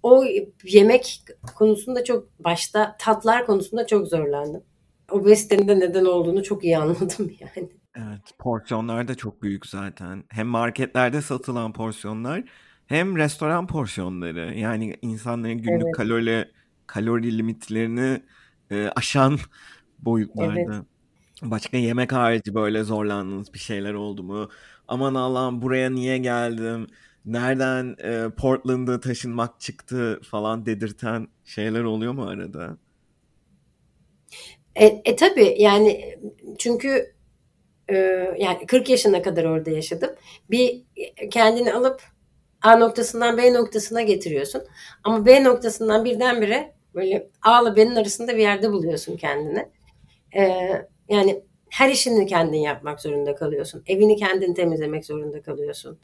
O 0.06 0.24
yemek 0.64 1.20
konusunda 1.56 2.04
çok 2.04 2.40
başta 2.40 2.96
tatlar 3.00 3.46
konusunda 3.46 3.88
çok 3.88 4.08
zorlandım 4.08 4.64
obezitenin 5.12 5.68
de 5.68 5.80
neden 5.80 6.06
olduğunu 6.06 6.44
çok 6.44 6.64
iyi 6.64 6.78
anladım 6.78 7.32
yani. 7.40 7.70
Evet, 7.96 8.22
porsiyonlar 8.40 9.08
da 9.08 9.16
çok 9.16 9.44
büyük 9.44 9.66
zaten. 9.66 10.24
Hem 10.30 10.48
marketlerde 10.48 11.22
satılan 11.22 11.74
porsiyonlar 11.74 12.44
hem 12.88 13.18
restoran 13.18 13.68
porsiyonları. 13.68 14.54
Yani 14.58 14.96
insanların 15.02 15.58
günlük 15.58 15.84
evet. 15.84 15.96
kalori 15.96 16.52
kalori 16.88 17.38
limitlerini 17.38 18.22
e, 18.72 18.90
aşan 18.96 19.38
boyutlarda. 20.00 20.76
Evet. 20.76 20.86
Başka 21.42 21.78
yemek 21.78 22.12
harici 22.12 22.56
böyle 22.56 22.84
zorlandığınız 22.84 23.54
bir 23.54 23.60
şeyler 23.60 23.94
oldu 23.94 24.24
mu? 24.24 24.50
Aman 24.88 25.16
Allah'ım 25.16 25.62
buraya 25.62 25.90
niye 25.90 26.18
geldim? 26.18 26.88
Nereden 27.26 27.96
e, 28.04 28.30
Portland'a 28.30 29.00
taşınmak 29.00 29.60
çıktı 29.60 30.20
falan 30.32 30.66
dedirten 30.66 31.28
şeyler 31.46 31.84
oluyor 31.84 32.14
mu 32.14 32.24
arada? 32.24 32.78
E, 34.76 34.86
e 34.86 35.16
tabii 35.16 35.56
yani 35.60 36.20
çünkü 36.58 37.16
e, 37.90 37.96
yani 38.40 38.66
40 38.68 38.90
yaşına 38.90 39.22
kadar 39.22 39.44
orada 39.44 39.70
yaşadım. 39.70 40.10
Bir 40.50 40.84
kendini 41.32 41.74
alıp 41.74 42.02
A 42.62 42.76
noktasından 42.76 43.38
B 43.38 43.54
noktasına 43.54 44.02
getiriyorsun. 44.02 44.64
Ama 45.04 45.26
B 45.26 45.44
noktasından 45.44 46.06
birdenbire 46.06 46.76
böyle 46.96 47.30
A 47.42 47.62
ile 47.62 47.76
B'nin 47.76 47.96
arasında 47.96 48.34
bir 48.34 48.42
yerde 48.42 48.72
buluyorsun 48.72 49.18
kendini. 49.18 49.70
E, 50.36 50.42
yani 51.10 51.44
her 51.70 51.90
işini 51.90 52.26
kendin 52.26 52.58
yapmak 52.58 53.02
zorunda 53.02 53.36
kalıyorsun. 53.36 53.84
Evini 53.88 54.16
kendin 54.16 54.54
temizlemek 54.54 55.06
zorunda 55.06 55.42
kalıyorsun. 55.42 56.00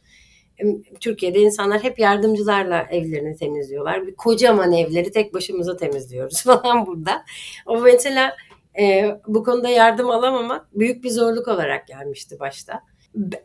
Türkiye'de 0.99 1.39
insanlar 1.39 1.83
hep 1.83 1.99
yardımcılarla 1.99 2.87
evlerini 2.91 3.35
temizliyorlar. 3.35 4.07
Bir 4.07 4.15
kocaman 4.15 4.73
evleri 4.73 5.11
tek 5.11 5.33
başımıza 5.33 5.77
temizliyoruz 5.77 6.43
falan 6.43 6.85
burada. 6.85 7.23
O 7.65 7.81
mesela 7.81 8.35
e, 8.79 9.15
bu 9.27 9.43
konuda 9.43 9.69
yardım 9.69 10.09
alamamak 10.09 10.79
büyük 10.79 11.03
bir 11.03 11.09
zorluk 11.09 11.47
olarak 11.47 11.87
gelmişti 11.87 12.39
başta. 12.39 12.83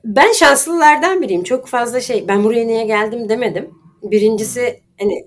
Ben 0.05 0.33
şanslılardan 0.33 1.23
biriyim. 1.23 1.43
Çok 1.43 1.69
fazla 1.69 2.01
şey 2.01 2.29
ben 2.29 2.45
buraya 2.45 2.67
niye 2.67 2.85
geldim 2.85 3.29
demedim. 3.29 3.71
Birincisi 4.03 4.81
hani 5.01 5.27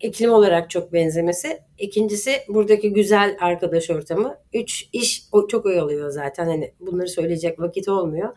iklim 0.00 0.32
olarak 0.32 0.70
çok 0.70 0.92
benzemesi. 0.92 1.58
İkincisi 1.78 2.32
buradaki 2.48 2.92
güzel 2.92 3.36
arkadaş 3.40 3.90
ortamı. 3.90 4.36
Üç 4.54 4.88
iş 4.92 5.24
çok 5.48 5.66
oyalıyor 5.66 6.10
zaten. 6.10 6.46
Hani 6.46 6.74
bunları 6.80 7.08
söyleyecek 7.08 7.60
vakit 7.60 7.88
olmuyor. 7.88 8.36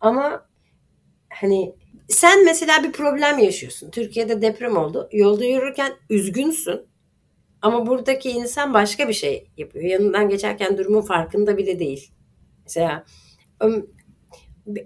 Ama 0.00 0.46
hani 1.30 1.74
sen 2.10 2.44
mesela 2.44 2.82
bir 2.84 2.92
problem 2.92 3.38
yaşıyorsun. 3.38 3.90
Türkiye'de 3.90 4.42
deprem 4.42 4.76
oldu. 4.76 5.08
Yolda 5.12 5.44
yürürken 5.44 5.92
üzgünsün. 6.10 6.80
Ama 7.62 7.86
buradaki 7.86 8.30
insan 8.30 8.74
başka 8.74 9.08
bir 9.08 9.12
şey 9.12 9.50
yapıyor. 9.56 9.84
Yanından 9.84 10.28
geçerken 10.28 10.78
durumun 10.78 11.00
farkında 11.00 11.56
bile 11.56 11.78
değil. 11.78 12.10
Mesela 12.64 13.04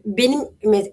benim 0.04 0.40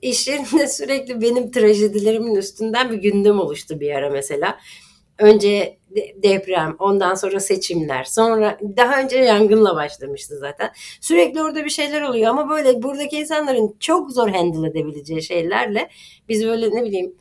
iş 0.01 0.27
yerinde 0.27 0.67
sürekli 0.67 1.21
benim 1.21 1.51
trajedilerimin 1.51 2.35
üstünden 2.35 2.91
bir 2.91 2.97
gündem 2.97 3.39
oluştu 3.39 3.79
bir 3.79 3.91
ara 3.91 4.09
mesela. 4.09 4.59
Önce 5.21 5.77
deprem, 6.23 6.75
ondan 6.79 7.15
sonra 7.15 7.39
seçimler, 7.39 8.03
sonra 8.03 8.59
daha 8.77 9.01
önce 9.01 9.17
yangınla 9.17 9.75
başlamıştı 9.75 10.37
zaten. 10.39 10.71
Sürekli 11.01 11.41
orada 11.43 11.65
bir 11.65 11.69
şeyler 11.69 12.01
oluyor 12.01 12.29
ama 12.29 12.49
böyle 12.49 12.83
buradaki 12.83 13.17
insanların 13.17 13.75
çok 13.79 14.11
zor 14.11 14.29
handle 14.29 14.69
edebileceği 14.69 15.23
şeylerle 15.23 15.89
biz 16.29 16.45
böyle 16.45 16.75
ne 16.75 16.85
bileyim 16.85 17.15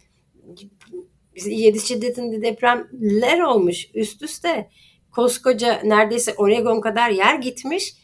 7 1.46 1.80
şiddetinde 1.80 2.42
depremler 2.42 3.40
olmuş 3.40 3.86
üst 3.94 4.22
üste. 4.22 4.70
Koskoca 5.12 5.80
neredeyse 5.84 6.34
Oregon 6.36 6.80
kadar 6.80 7.10
yer 7.10 7.34
gitmiş. 7.34 7.94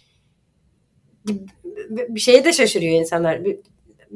Bir 1.89 2.21
şeye 2.21 2.45
de 2.45 2.53
şaşırıyor 2.53 3.01
insanlar. 3.01 3.41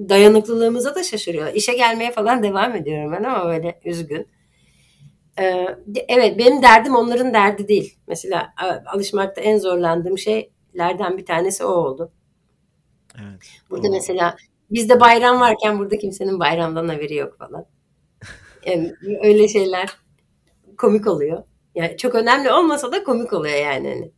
Dayanıklılığımıza 0.08 0.94
da 0.94 1.02
şaşırıyor. 1.02 1.54
İşe 1.54 1.74
gelmeye 1.74 2.10
falan 2.12 2.42
devam 2.42 2.76
ediyorum 2.76 3.12
ben 3.12 3.24
ama 3.24 3.44
böyle 3.46 3.80
üzgün. 3.84 4.26
Ee, 5.40 5.76
evet 6.08 6.38
benim 6.38 6.62
derdim 6.62 6.94
onların 6.94 7.34
derdi 7.34 7.68
değil. 7.68 7.98
Mesela 8.08 8.54
alışmakta 8.86 9.40
en 9.40 9.58
zorlandığım 9.58 10.18
şeylerden 10.18 11.18
bir 11.18 11.26
tanesi 11.26 11.64
o 11.64 11.68
oldu. 11.68 12.12
Evet. 13.14 13.40
Burada 13.70 13.88
o... 13.88 13.90
mesela 13.90 14.36
bizde 14.70 15.00
bayram 15.00 15.40
varken 15.40 15.78
burada 15.78 15.98
kimsenin 15.98 16.40
bayramdan 16.40 16.88
haberi 16.88 17.14
yok 17.14 17.38
falan. 17.38 17.66
Yani 18.66 18.94
öyle 19.22 19.48
şeyler 19.48 19.88
komik 20.78 21.06
oluyor. 21.06 21.42
Yani 21.74 21.96
çok 21.96 22.14
önemli 22.14 22.52
olmasa 22.52 22.92
da 22.92 23.04
komik 23.04 23.32
oluyor 23.32 23.58
yani. 23.58 23.88
Hani. 23.88 24.12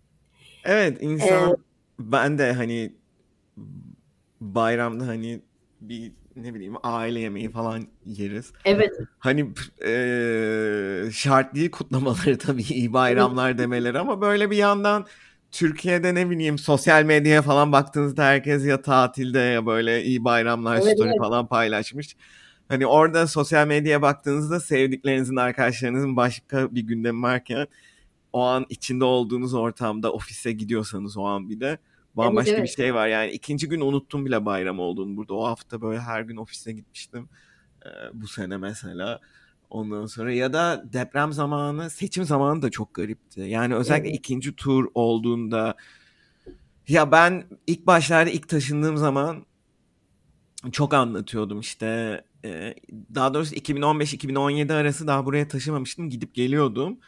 Evet 0.65 0.99
insan 1.01 1.51
ee, 1.51 1.57
ben 1.99 2.39
de 2.39 2.53
hani 2.53 2.93
bayramda 4.41 5.07
hani 5.07 5.41
bir 5.81 6.13
ne 6.37 6.55
bileyim 6.55 6.75
aile 6.83 7.21
yemeği 7.21 7.51
falan 7.51 7.87
yeriz. 8.07 8.53
Evet. 8.65 8.93
Hani 9.19 9.41
e, 9.87 11.11
şart 11.13 11.55
değil 11.55 11.71
kutlamaları 11.71 12.39
tabii 12.39 12.63
iyi 12.63 12.93
bayramlar 12.93 13.59
demeleri 13.59 13.99
ama 13.99 14.21
böyle 14.21 14.51
bir 14.51 14.57
yandan 14.57 15.07
Türkiye'de 15.53 16.15
ne 16.15 16.31
bileyim 16.31 16.59
sosyal 16.59 17.05
medyaya 17.05 17.43
falan 17.43 17.73
baktığınızda 17.73 18.25
herkes 18.25 18.67
ya 18.67 18.83
tatilde 18.83 19.39
ya 19.39 19.67
böyle 19.67 20.05
iyi 20.05 20.25
bayramlar 20.25 20.77
evet, 20.77 20.95
story 20.95 21.09
evet. 21.09 21.19
falan 21.19 21.47
paylaşmış. 21.47 22.17
Hani 22.69 22.87
orada 22.87 23.27
sosyal 23.27 23.67
medyaya 23.67 24.03
baktığınızda 24.03 24.61
sevdiklerinizin, 24.61 25.37
arkadaşlarınızın 25.37 26.17
başka 26.17 26.75
bir 26.75 26.81
gündemi 26.81 27.23
varken 27.23 27.67
o 28.33 28.43
an 28.43 28.67
içinde 28.69 29.05
olduğunuz 29.05 29.55
ortamda 29.55 30.13
ofise 30.13 30.53
gidiyorsanız 30.53 31.17
o 31.17 31.25
an 31.25 31.51
bir 31.51 31.61
de 31.61 31.79
bambaşka 32.17 32.51
evet, 32.51 32.59
evet. 32.59 32.69
bir 32.69 32.83
şey 32.83 32.95
var. 32.95 33.09
Yani 33.09 33.31
ikinci 33.31 33.69
gün 33.69 33.81
unuttum 33.81 34.27
bile 34.27 34.47
bayram 34.47 34.81
olduğunu 34.81 35.17
burada. 35.17 35.35
O 35.35 35.45
hafta 35.45 35.83
böyle 35.83 36.01
her 36.01 36.23
gün 36.23 36.37
ofise 36.37 36.73
gitmiştim. 36.73 37.29
Ee, 37.87 37.89
bu 38.13 38.29
sene 38.29 38.57
mesela. 38.57 39.21
Ondan 39.71 40.07
sonra 40.07 40.33
ya 40.33 40.53
da 40.53 40.85
deprem 40.93 41.33
zamanı, 41.33 41.91
seçim 41.91 42.25
zamanı 42.25 42.63
da 42.63 42.71
çok 42.71 42.95
garipti. 42.95 43.41
Yani 43.41 43.75
özellikle 43.75 44.09
evet. 44.09 44.19
ikinci 44.19 44.57
tur 44.57 44.87
olduğunda 44.95 45.77
ya 46.89 47.13
ben 47.13 47.45
ilk 47.67 47.87
başlarda 47.87 48.31
ilk 48.31 48.49
taşındığım 48.49 48.97
zaman 48.97 49.47
çok 50.73 50.95
anlatıyordum 50.95 51.61
işte 51.61 52.21
daha 53.15 53.35
doğrusu 53.35 53.55
2015-2017 53.55 54.73
arası 54.73 55.07
daha 55.07 55.27
buraya 55.27 55.49
taşımamıştım 55.49 56.11
gidip 56.11 56.35
geliyordum. 56.35 56.99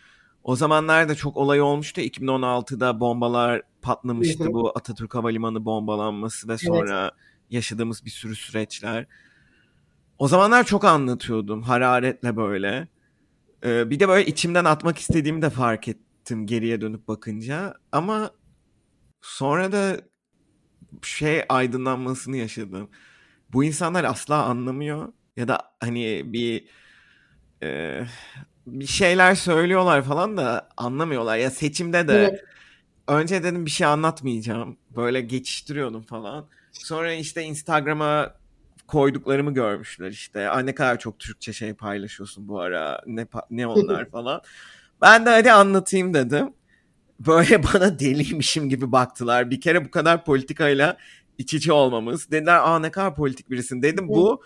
O 0.44 0.56
zamanlar 0.56 1.08
da 1.08 1.14
çok 1.14 1.36
olay 1.36 1.60
olmuştu. 1.60 2.00
2016'da 2.00 3.00
bombalar 3.00 3.62
patlamıştı. 3.82 4.44
Hı 4.44 4.48
hı. 4.48 4.52
Bu 4.52 4.72
Atatürk 4.74 5.14
Havalimanı 5.14 5.64
bombalanması 5.64 6.48
ve 6.48 6.58
sonra 6.58 7.02
evet. 7.02 7.12
yaşadığımız 7.50 8.04
bir 8.04 8.10
sürü 8.10 8.36
süreçler. 8.36 9.06
O 10.18 10.28
zamanlar 10.28 10.64
çok 10.64 10.84
anlatıyordum 10.84 11.62
hararetle 11.62 12.36
böyle. 12.36 12.88
Ee, 13.64 13.90
bir 13.90 14.00
de 14.00 14.08
böyle 14.08 14.26
içimden 14.26 14.64
atmak 14.64 14.98
istediğimi 14.98 15.42
de 15.42 15.50
fark 15.50 15.88
ettim 15.88 16.46
geriye 16.46 16.80
dönüp 16.80 17.08
bakınca. 17.08 17.74
Ama 17.92 18.30
sonra 19.22 19.72
da 19.72 20.00
şey 21.02 21.42
aydınlanmasını 21.48 22.36
yaşadım. 22.36 22.90
Bu 23.52 23.64
insanlar 23.64 24.04
asla 24.04 24.44
anlamıyor 24.44 25.12
ya 25.36 25.48
da 25.48 25.62
hani 25.80 26.32
bir 26.32 26.68
e, 27.62 28.00
bir 28.66 28.86
şeyler 28.86 29.34
söylüyorlar 29.34 30.02
falan 30.02 30.36
da 30.36 30.68
anlamıyorlar. 30.76 31.36
Ya 31.36 31.50
seçimde 31.50 32.08
de 32.08 32.14
evet. 32.14 32.44
önce 33.08 33.42
dedim 33.42 33.66
bir 33.66 33.70
şey 33.70 33.86
anlatmayacağım. 33.86 34.76
Böyle 34.96 35.20
geçiştiriyordum 35.20 36.02
falan. 36.02 36.46
Sonra 36.72 37.12
işte 37.12 37.42
Instagram'a 37.42 38.34
koyduklarımı 38.86 39.54
görmüşler 39.54 40.10
işte. 40.10 40.48
Ay 40.48 40.66
ne 40.66 40.74
kadar 40.74 40.98
çok 40.98 41.18
Türkçe 41.18 41.52
şey 41.52 41.74
paylaşıyorsun 41.74 42.48
bu 42.48 42.60
ara. 42.60 43.00
Ne 43.06 43.26
ne 43.50 43.66
onlar 43.66 44.10
falan. 44.10 44.40
Ben 45.02 45.26
de 45.26 45.30
hadi 45.30 45.52
anlatayım 45.52 46.14
dedim. 46.14 46.52
Böyle 47.20 47.62
bana 47.74 47.98
deliymişim 47.98 48.68
gibi 48.68 48.92
baktılar. 48.92 49.50
Bir 49.50 49.60
kere 49.60 49.84
bu 49.84 49.90
kadar 49.90 50.24
politikayla 50.24 50.96
iç 51.38 51.54
içe 51.54 51.72
olmamız. 51.72 52.30
Dediler 52.30 52.56
aa 52.56 52.78
ne 52.78 52.90
kadar 52.90 53.14
politik 53.14 53.50
birisin. 53.50 53.82
Dedim 53.82 54.08
bu 54.08 54.42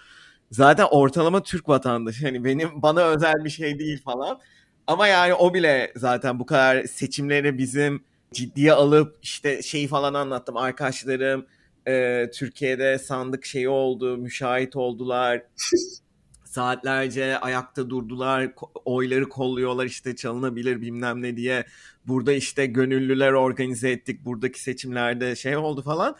zaten 0.50 0.86
ortalama 0.90 1.42
Türk 1.42 1.68
vatandaşı. 1.68 2.26
Hani 2.26 2.44
benim 2.44 2.82
bana 2.82 3.02
özel 3.04 3.44
bir 3.44 3.50
şey 3.50 3.78
değil 3.78 4.02
falan. 4.02 4.40
Ama 4.86 5.06
yani 5.06 5.34
o 5.34 5.54
bile 5.54 5.92
zaten 5.96 6.38
bu 6.40 6.46
kadar 6.46 6.84
seçimleri 6.84 7.58
bizim 7.58 8.04
ciddiye 8.32 8.72
alıp 8.72 9.18
işte 9.22 9.62
şeyi 9.62 9.88
falan 9.88 10.14
anlattım. 10.14 10.56
Arkadaşlarım 10.56 11.46
e, 11.88 12.26
Türkiye'de 12.34 12.98
sandık 12.98 13.44
şeyi 13.46 13.68
oldu, 13.68 14.16
müşahit 14.16 14.76
oldular. 14.76 15.42
Saatlerce 16.44 17.38
ayakta 17.38 17.90
durdular, 17.90 18.50
oyları 18.84 19.28
kolluyorlar 19.28 19.84
işte 19.86 20.16
çalınabilir 20.16 20.80
bilmem 20.80 21.22
ne 21.22 21.36
diye. 21.36 21.66
Burada 22.06 22.32
işte 22.32 22.66
gönüllüler 22.66 23.32
organize 23.32 23.90
ettik, 23.90 24.24
buradaki 24.24 24.62
seçimlerde 24.62 25.36
şey 25.36 25.56
oldu 25.56 25.82
falan. 25.82 26.16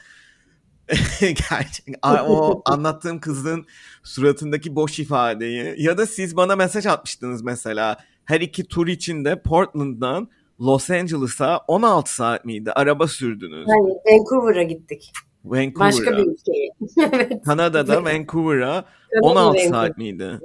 Gerçek. 1.21 1.95
O 2.05 2.63
anlattığım 2.65 3.21
kızın 3.21 3.67
suratındaki 4.03 4.77
boş 4.77 4.99
ifadeyi 4.99 5.75
ya 5.79 5.99
da 5.99 6.07
siz 6.07 6.37
bana 6.37 6.57
mesaj 6.57 6.87
atmıştınız 6.87 7.43
mesela. 7.43 7.97
Her 8.25 8.41
iki 8.41 8.65
tur 8.65 8.87
içinde 8.87 9.43
Portland'dan 9.43 10.29
Los 10.61 10.91
Angeles'a 10.91 11.61
16 11.69 12.15
saat 12.15 12.45
miydi? 12.45 12.73
Araba 12.73 13.07
sürdünüz. 13.09 13.67
Hayır, 13.69 13.97
Vancouver'a 14.07 14.63
gittik. 14.63 15.13
Vancouver'a. 15.45 15.89
Başka 15.89 16.17
bir 16.17 16.27
ülkeye. 16.27 16.71
evet. 17.13 17.45
Kanada'da 17.45 18.05
Vancouver'a 18.05 18.85
16 19.23 19.47
Vancouver. 19.47 19.69
saat 19.69 19.99
miydi? 19.99 20.41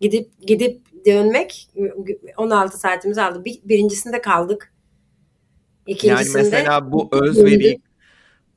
Gidip 0.00 0.46
gidip 0.46 1.06
dönmek 1.06 1.70
16 2.36 2.78
saatimiz 2.78 3.18
aldı. 3.18 3.44
Bir, 3.44 3.60
birincisinde 3.64 4.20
kaldık. 4.20 4.72
İkincisinde 5.86 6.38
yani 6.38 6.50
mesela 6.50 6.92
bu 6.92 7.08
özveri 7.12 7.78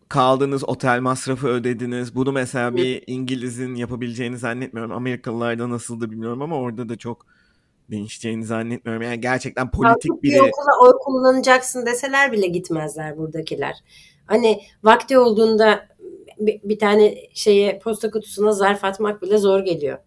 kaldığınız 0.10 0.70
otel 0.70 1.00
masrafı 1.00 1.48
ödediniz. 1.48 2.16
Bunu 2.16 2.32
mesela 2.32 2.76
bir 2.76 3.04
İngiliz'in 3.08 3.76
yapabileceğini 3.76 4.38
zannetmiyorum. 4.38 4.92
Amerikalılarda 4.92 5.70
nasıldı 5.70 6.12
bilmiyorum 6.12 6.42
ama 6.42 6.58
orada 6.58 6.90
da 6.90 6.96
çok 6.96 7.26
değişeceğini 7.92 8.46
zannetmiyorum. 8.46 9.04
Yani 9.04 9.22
gerçekten 9.22 9.72
politik 9.72 10.24
biri... 10.24 10.36
Bir 10.36 10.40
okula 10.40 10.80
oy 10.82 10.94
kullanacaksın 11.00 11.86
deseler 11.86 12.32
bile 12.32 12.48
gitmezler 12.48 13.18
buradakiler. 13.18 13.76
Hani 14.26 14.62
vakti 14.84 15.18
olduğunda 15.18 15.88
bir, 16.40 16.62
bir 16.64 16.80
tane 16.80 17.18
şeye 17.34 17.80
posta 17.80 18.12
kutusuna 18.12 18.52
zarf 18.52 18.84
atmak 18.84 19.22
bile 19.22 19.38
zor 19.38 19.60
geliyor. 19.60 19.98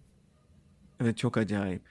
Evet 1.03 1.17
çok 1.17 1.37
acayip. 1.37 1.83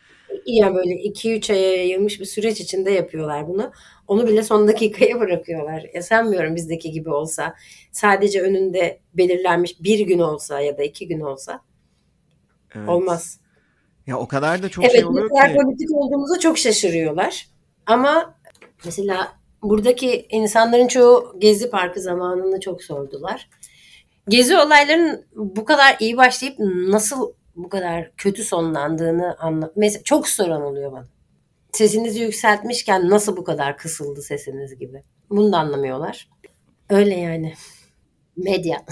Yani 0.55 0.75
böyle 0.75 0.93
2-3 0.93 1.53
aya 1.53 1.75
yayılmış 1.75 2.19
bir 2.19 2.25
süreç 2.25 2.61
içinde 2.61 2.91
yapıyorlar 2.91 3.47
bunu. 3.47 3.71
Onu 4.07 4.27
bile 4.27 4.43
son 4.43 4.67
dakikaya 4.67 5.19
bırakıyorlar. 5.19 5.85
Ya 5.93 6.01
sanmıyorum 6.01 6.55
bizdeki 6.55 6.91
gibi 6.91 7.09
olsa. 7.09 7.55
Sadece 7.91 8.41
önünde 8.41 8.99
belirlenmiş 9.13 9.83
bir 9.83 9.99
gün 9.99 10.19
olsa 10.19 10.59
ya 10.59 10.77
da 10.77 10.83
iki 10.83 11.07
gün 11.07 11.19
olsa 11.19 11.61
evet. 12.75 12.89
olmaz. 12.89 13.39
Ya 14.07 14.17
o 14.17 14.27
kadar 14.27 14.63
da 14.63 14.69
çok 14.69 14.83
evet, 14.83 14.95
şey 14.95 15.05
oluyor 15.05 15.29
ki. 15.29 15.35
Evet 15.45 15.61
politik 15.61 15.91
olduğumuza 15.91 16.39
çok 16.39 16.57
şaşırıyorlar. 16.57 17.47
Ama 17.85 18.35
mesela 18.85 19.39
buradaki 19.63 20.27
insanların 20.29 20.87
çoğu 20.87 21.35
Gezi 21.39 21.69
Parkı 21.69 22.01
zamanını 22.01 22.59
çok 22.59 22.83
sordular. 22.83 23.49
Gezi 24.29 24.57
olaylarının 24.57 25.25
bu 25.35 25.65
kadar 25.65 25.97
iyi 25.99 26.17
başlayıp 26.17 26.59
nasıl 26.87 27.31
bu 27.64 27.70
kadar 27.70 28.12
kötü 28.18 28.43
sonlandığını 28.43 29.36
anla. 29.39 29.72
Mesela 29.76 30.03
çok 30.03 30.28
soran 30.28 30.62
oluyor 30.62 30.91
bana. 30.91 31.05
sesinizi 31.72 32.22
yükseltmişken 32.22 33.10
nasıl 33.10 33.38
bu 33.38 33.43
kadar 33.43 33.78
kısıldı 33.78 34.22
sesiniz 34.22 34.80
gibi. 34.80 35.03
Bunu 35.30 35.51
da 35.51 35.57
anlamıyorlar. 35.57 36.30
Öyle 36.89 37.16
yani. 37.16 37.53
Medya. 38.38 38.86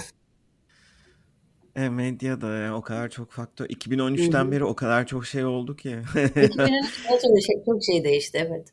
E, 1.76 1.88
medyada 1.88 2.74
o 2.76 2.82
kadar 2.82 3.08
çok 3.08 3.30
faktör. 3.30 3.66
2013'ten 3.66 4.42
Hı-hı. 4.42 4.52
beri 4.52 4.64
o 4.64 4.76
kadar 4.76 5.06
çok 5.06 5.26
şey 5.26 5.44
oldu 5.44 5.76
ki. 5.76 5.98
2013'ten 6.14 7.18
sonra 7.18 7.40
şey, 7.40 7.64
çok 7.66 7.84
şey 7.84 8.04
değişti 8.04 8.46
evet. 8.48 8.68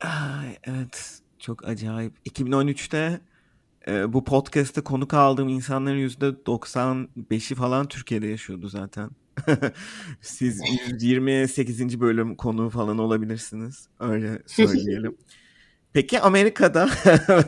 Ay, 0.00 0.56
evet 0.64 1.20
çok 1.38 1.68
acayip. 1.68 2.12
2013'te 2.26 3.20
e, 3.88 4.12
bu 4.12 4.24
podcast'te 4.24 4.80
konuk 4.80 5.14
aldığım 5.14 5.48
insanların 5.48 6.08
%95'i 6.08 7.56
falan 7.56 7.88
Türkiye'de 7.88 8.26
yaşıyordu 8.26 8.68
zaten. 8.68 9.10
Siz 10.20 10.60
128. 10.90 12.00
bölüm 12.00 12.36
konu 12.36 12.70
falan 12.70 12.98
olabilirsiniz. 12.98 13.88
Öyle 14.00 14.42
söyleyelim. 14.46 15.16
Peki 15.92 16.20
Amerika'da 16.20 16.90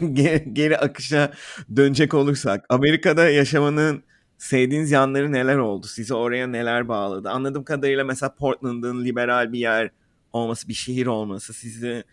geri 0.52 0.78
akışa 0.78 1.32
dönecek 1.76 2.14
olursak 2.14 2.64
Amerika'da 2.68 3.30
yaşamanın 3.30 4.02
sevdiğiniz 4.38 4.90
yanları 4.90 5.32
neler 5.32 5.56
oldu? 5.56 5.86
Sizi 5.86 6.14
oraya 6.14 6.46
neler 6.46 6.88
bağladı? 6.88 7.30
Anladığım 7.30 7.64
kadarıyla 7.64 8.04
mesela 8.04 8.34
Portland'ın 8.34 9.04
liberal 9.04 9.52
bir 9.52 9.58
yer 9.58 9.90
olması, 10.32 10.68
bir 10.68 10.74
şehir 10.74 11.06
olması 11.06 11.52
sizi 11.52 12.04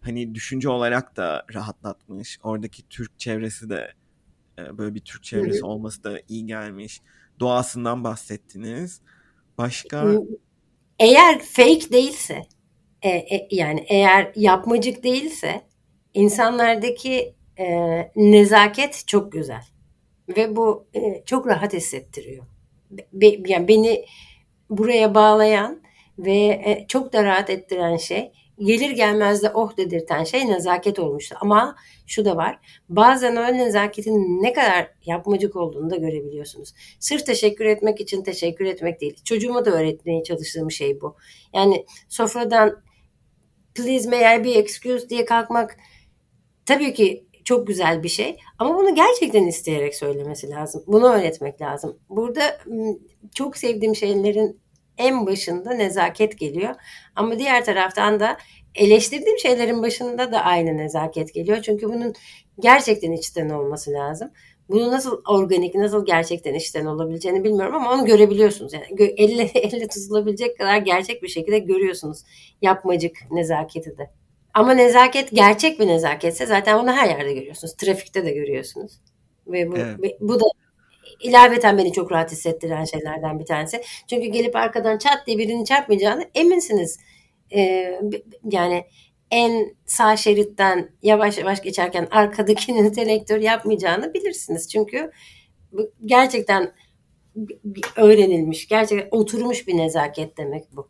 hani 0.00 0.34
düşünce 0.34 0.68
olarak 0.68 1.16
da 1.16 1.46
rahatlatmış. 1.54 2.38
Oradaki 2.42 2.88
Türk 2.88 3.18
çevresi 3.18 3.70
de 3.70 3.92
e, 4.58 4.78
böyle 4.78 4.94
bir 4.94 5.00
Türk 5.00 5.24
çevresi 5.24 5.64
olması 5.64 6.04
da 6.04 6.20
iyi 6.28 6.46
gelmiş. 6.46 7.00
Doğasından 7.40 8.04
bahsettiniz. 8.04 9.00
Başka? 9.58 10.12
Eğer 10.98 11.38
fake 11.38 11.90
değilse, 11.92 12.46
e, 13.02 13.08
e, 13.08 13.48
yani 13.50 13.84
eğer 13.88 14.32
yapmacık 14.36 15.04
değilse 15.04 15.62
insanlardaki 16.14 17.34
e, 17.58 17.66
nezaket 18.16 19.04
çok 19.06 19.32
güzel 19.32 19.64
ve 20.36 20.56
bu 20.56 20.86
e, 20.94 21.22
çok 21.26 21.46
rahat 21.46 21.72
hissettiriyor. 21.72 22.44
Be, 23.12 23.26
yani 23.46 23.68
beni 23.68 24.04
buraya 24.70 25.14
bağlayan 25.14 25.82
ve 26.18 26.36
e, 26.36 26.84
çok 26.88 27.12
da 27.12 27.24
rahat 27.24 27.50
ettiren 27.50 27.96
şey 27.96 28.32
gelir 28.58 28.90
gelmez 28.90 29.42
de 29.42 29.50
oh 29.54 29.76
dedirten 29.76 30.24
şey 30.24 30.48
nezaket 30.48 30.98
olmuştu. 30.98 31.36
Ama 31.40 31.76
şu 32.06 32.24
da 32.24 32.36
var. 32.36 32.58
Bazen 32.88 33.36
o 33.36 33.58
nezaketin 33.58 34.42
ne 34.42 34.52
kadar 34.52 34.90
yapmacık 35.06 35.56
olduğunu 35.56 35.90
da 35.90 35.96
görebiliyorsunuz. 35.96 36.74
Sırf 37.00 37.26
teşekkür 37.26 37.64
etmek 37.64 38.00
için 38.00 38.22
teşekkür 38.22 38.64
etmek 38.64 39.00
değil. 39.00 39.16
Çocuğuma 39.24 39.64
da 39.64 39.70
öğretmeye 39.70 40.22
çalıştığım 40.22 40.70
şey 40.70 41.00
bu. 41.00 41.16
Yani 41.54 41.86
sofradan 42.08 42.82
please 43.74 44.10
may 44.10 44.36
I 44.36 44.44
be 44.44 44.50
excused 44.50 45.10
diye 45.10 45.24
kalkmak 45.24 45.76
tabii 46.66 46.94
ki 46.94 47.28
çok 47.44 47.66
güzel 47.66 48.02
bir 48.02 48.08
şey. 48.08 48.36
Ama 48.58 48.78
bunu 48.78 48.94
gerçekten 48.94 49.46
isteyerek 49.46 49.94
söylemesi 49.94 50.50
lazım. 50.50 50.84
Bunu 50.86 51.12
öğretmek 51.12 51.60
lazım. 51.60 51.98
Burada 52.08 52.58
çok 53.34 53.56
sevdiğim 53.56 53.96
şeylerin 53.96 54.60
en 54.98 55.26
başında 55.26 55.74
nezaket 55.74 56.38
geliyor. 56.38 56.74
Ama 57.16 57.38
diğer 57.38 57.64
taraftan 57.64 58.20
da 58.20 58.36
eleştirdiğim 58.74 59.38
şeylerin 59.38 59.82
başında 59.82 60.32
da 60.32 60.40
aynı 60.40 60.76
nezaket 60.76 61.34
geliyor. 61.34 61.62
Çünkü 61.62 61.88
bunun 61.88 62.14
gerçekten 62.60 63.12
içten 63.12 63.48
olması 63.48 63.92
lazım. 63.92 64.30
Bunu 64.68 64.90
nasıl 64.90 65.22
organik, 65.28 65.74
nasıl 65.74 66.06
gerçekten 66.06 66.54
içten 66.54 66.86
olabileceğini 66.86 67.44
bilmiyorum 67.44 67.74
ama 67.74 67.92
onu 67.92 68.04
görebiliyorsunuz. 68.06 68.72
Yani 68.72 68.84
elle, 69.16 69.42
elle 69.42 69.88
tutulabilecek 69.88 70.58
kadar 70.58 70.78
gerçek 70.78 71.22
bir 71.22 71.28
şekilde 71.28 71.58
görüyorsunuz 71.58 72.24
yapmacık 72.62 73.16
nezaketi 73.30 73.98
de. 73.98 74.10
Ama 74.54 74.72
nezaket 74.72 75.30
gerçek 75.30 75.80
bir 75.80 75.86
nezaketse 75.86 76.46
zaten 76.46 76.82
bunu 76.82 76.92
her 76.92 77.08
yerde 77.08 77.34
görüyorsunuz. 77.34 77.76
Trafikte 77.76 78.24
de 78.24 78.32
görüyorsunuz. 78.32 78.92
Ve 79.46 79.72
bu, 79.72 79.76
evet. 79.76 80.16
bu 80.20 80.40
da 80.40 80.44
ilaveten 81.20 81.78
beni 81.78 81.92
çok 81.92 82.12
rahat 82.12 82.32
hissettiren 82.32 82.84
şeylerden 82.84 83.40
bir 83.40 83.44
tanesi. 83.44 83.82
Çünkü 84.10 84.26
gelip 84.26 84.56
arkadan 84.56 84.98
çat 84.98 85.26
diye 85.26 85.38
birini 85.38 85.64
çarpmayacağını 85.64 86.30
eminsiniz. 86.34 86.98
Ee, 87.56 88.00
yani 88.50 88.84
en 89.30 89.76
sağ 89.86 90.16
şeritten 90.16 90.90
yavaş 91.02 91.38
yavaş 91.38 91.62
geçerken 91.62 92.08
arkadakinin 92.10 92.92
selektör 92.92 93.40
yapmayacağını 93.40 94.14
bilirsiniz. 94.14 94.68
Çünkü 94.68 95.10
gerçekten 96.04 96.72
öğrenilmiş, 97.96 98.68
gerçekten 98.68 99.08
oturmuş 99.10 99.68
bir 99.68 99.76
nezaket 99.76 100.38
demek 100.38 100.76
bu. 100.76 100.88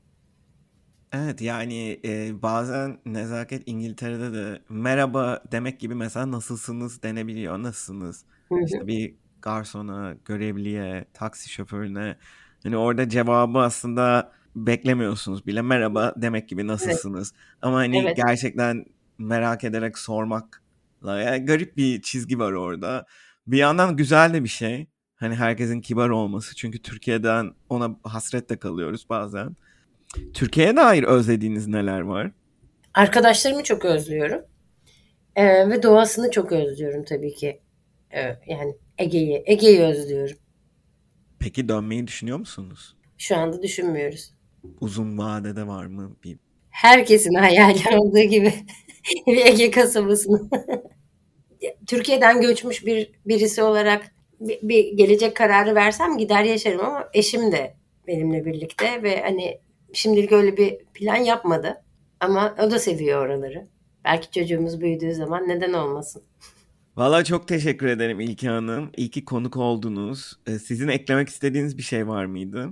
Evet 1.12 1.40
yani 1.40 2.00
e, 2.04 2.42
bazen 2.42 2.98
nezaket 3.06 3.62
İngiltere'de 3.66 4.32
de 4.32 4.62
merhaba 4.68 5.42
demek 5.52 5.80
gibi 5.80 5.94
mesela 5.94 6.30
nasılsınız 6.30 7.02
denebiliyor. 7.02 7.62
Nasılsınız? 7.62 8.24
Hı 8.48 8.54
hı. 8.54 8.64
İşte 8.64 8.86
bir 8.86 9.14
garsona, 9.42 10.16
görevliye, 10.24 11.04
taksi 11.14 11.50
şoförüne 11.50 12.16
hani 12.62 12.76
orada 12.76 13.08
cevabı 13.08 13.58
aslında 13.58 14.32
beklemiyorsunuz 14.56 15.46
bile 15.46 15.62
merhaba 15.62 16.14
demek 16.16 16.48
gibi 16.48 16.66
nasılsınız? 16.66 17.32
Evet. 17.34 17.58
Ama 17.62 17.76
hani 17.76 17.98
evet. 17.98 18.16
gerçekten 18.16 18.84
merak 19.18 19.64
ederek 19.64 19.98
sormakla 19.98 21.20
yani 21.20 21.44
garip 21.44 21.76
bir 21.76 22.02
çizgi 22.02 22.38
var 22.38 22.52
orada. 22.52 23.06
Bir 23.46 23.58
yandan 23.58 23.96
güzel 23.96 24.34
de 24.34 24.44
bir 24.44 24.48
şey. 24.48 24.86
Hani 25.16 25.34
herkesin 25.34 25.80
kibar 25.80 26.08
olması. 26.08 26.56
Çünkü 26.56 26.82
Türkiye'den 26.82 27.52
ona 27.68 27.96
hasretle 28.02 28.56
kalıyoruz 28.56 29.06
bazen. 29.10 29.56
Türkiye'ye 30.34 30.76
dair 30.76 31.02
özlediğiniz 31.02 31.66
neler 31.66 32.00
var? 32.00 32.30
Arkadaşlarımı 32.94 33.62
çok 33.62 33.84
özlüyorum. 33.84 34.40
Ee, 35.36 35.68
ve 35.68 35.82
doğasını 35.82 36.30
çok 36.30 36.52
özlüyorum 36.52 37.04
tabii 37.04 37.34
ki. 37.34 37.60
Ee, 38.14 38.20
yani 38.46 38.74
Ege'yi. 38.98 39.42
Ege'yi 39.46 39.80
özlüyorum. 39.80 40.36
Peki 41.38 41.68
dönmeyi 41.68 42.06
düşünüyor 42.06 42.38
musunuz? 42.38 42.96
Şu 43.18 43.36
anda 43.36 43.62
düşünmüyoruz. 43.62 44.34
Uzun 44.80 45.18
vadede 45.18 45.66
var 45.66 45.86
mı 45.86 46.16
bir? 46.24 46.38
Herkesin 46.70 47.34
hayali 47.34 47.98
olduğu 47.98 48.18
gibi 48.18 48.52
bir 49.26 49.46
Ege 49.46 49.70
kasabasını. 49.70 50.50
Türkiye'den 51.86 52.40
göçmüş 52.40 52.86
bir 52.86 53.10
birisi 53.26 53.62
olarak 53.62 54.14
bir, 54.40 54.58
bir 54.62 54.96
gelecek 54.96 55.36
kararı 55.36 55.74
versem 55.74 56.18
gider 56.18 56.44
yaşarım 56.44 56.80
ama 56.80 57.08
eşim 57.14 57.52
de 57.52 57.74
benimle 58.06 58.44
birlikte 58.44 59.02
ve 59.02 59.22
hani 59.22 59.60
şimdilik 59.92 60.32
öyle 60.32 60.56
bir 60.56 60.78
plan 60.78 61.16
yapmadı. 61.16 61.82
Ama 62.20 62.54
o 62.62 62.70
da 62.70 62.78
seviyor 62.78 63.26
oraları. 63.26 63.68
Belki 64.04 64.30
çocuğumuz 64.30 64.80
büyüdüğü 64.80 65.14
zaman 65.14 65.48
neden 65.48 65.72
olmasın. 65.72 66.22
Valla 66.98 67.24
çok 67.24 67.48
teşekkür 67.48 67.86
ederim 67.86 68.20
İlki 68.20 68.48
Hanım. 68.48 68.90
İyi 68.96 69.10
ki 69.10 69.24
konuk 69.24 69.56
oldunuz. 69.56 70.32
Ee, 70.46 70.58
sizin 70.58 70.88
eklemek 70.88 71.28
istediğiniz 71.28 71.78
bir 71.78 71.82
şey 71.82 72.08
var 72.08 72.24
mıydı? 72.24 72.70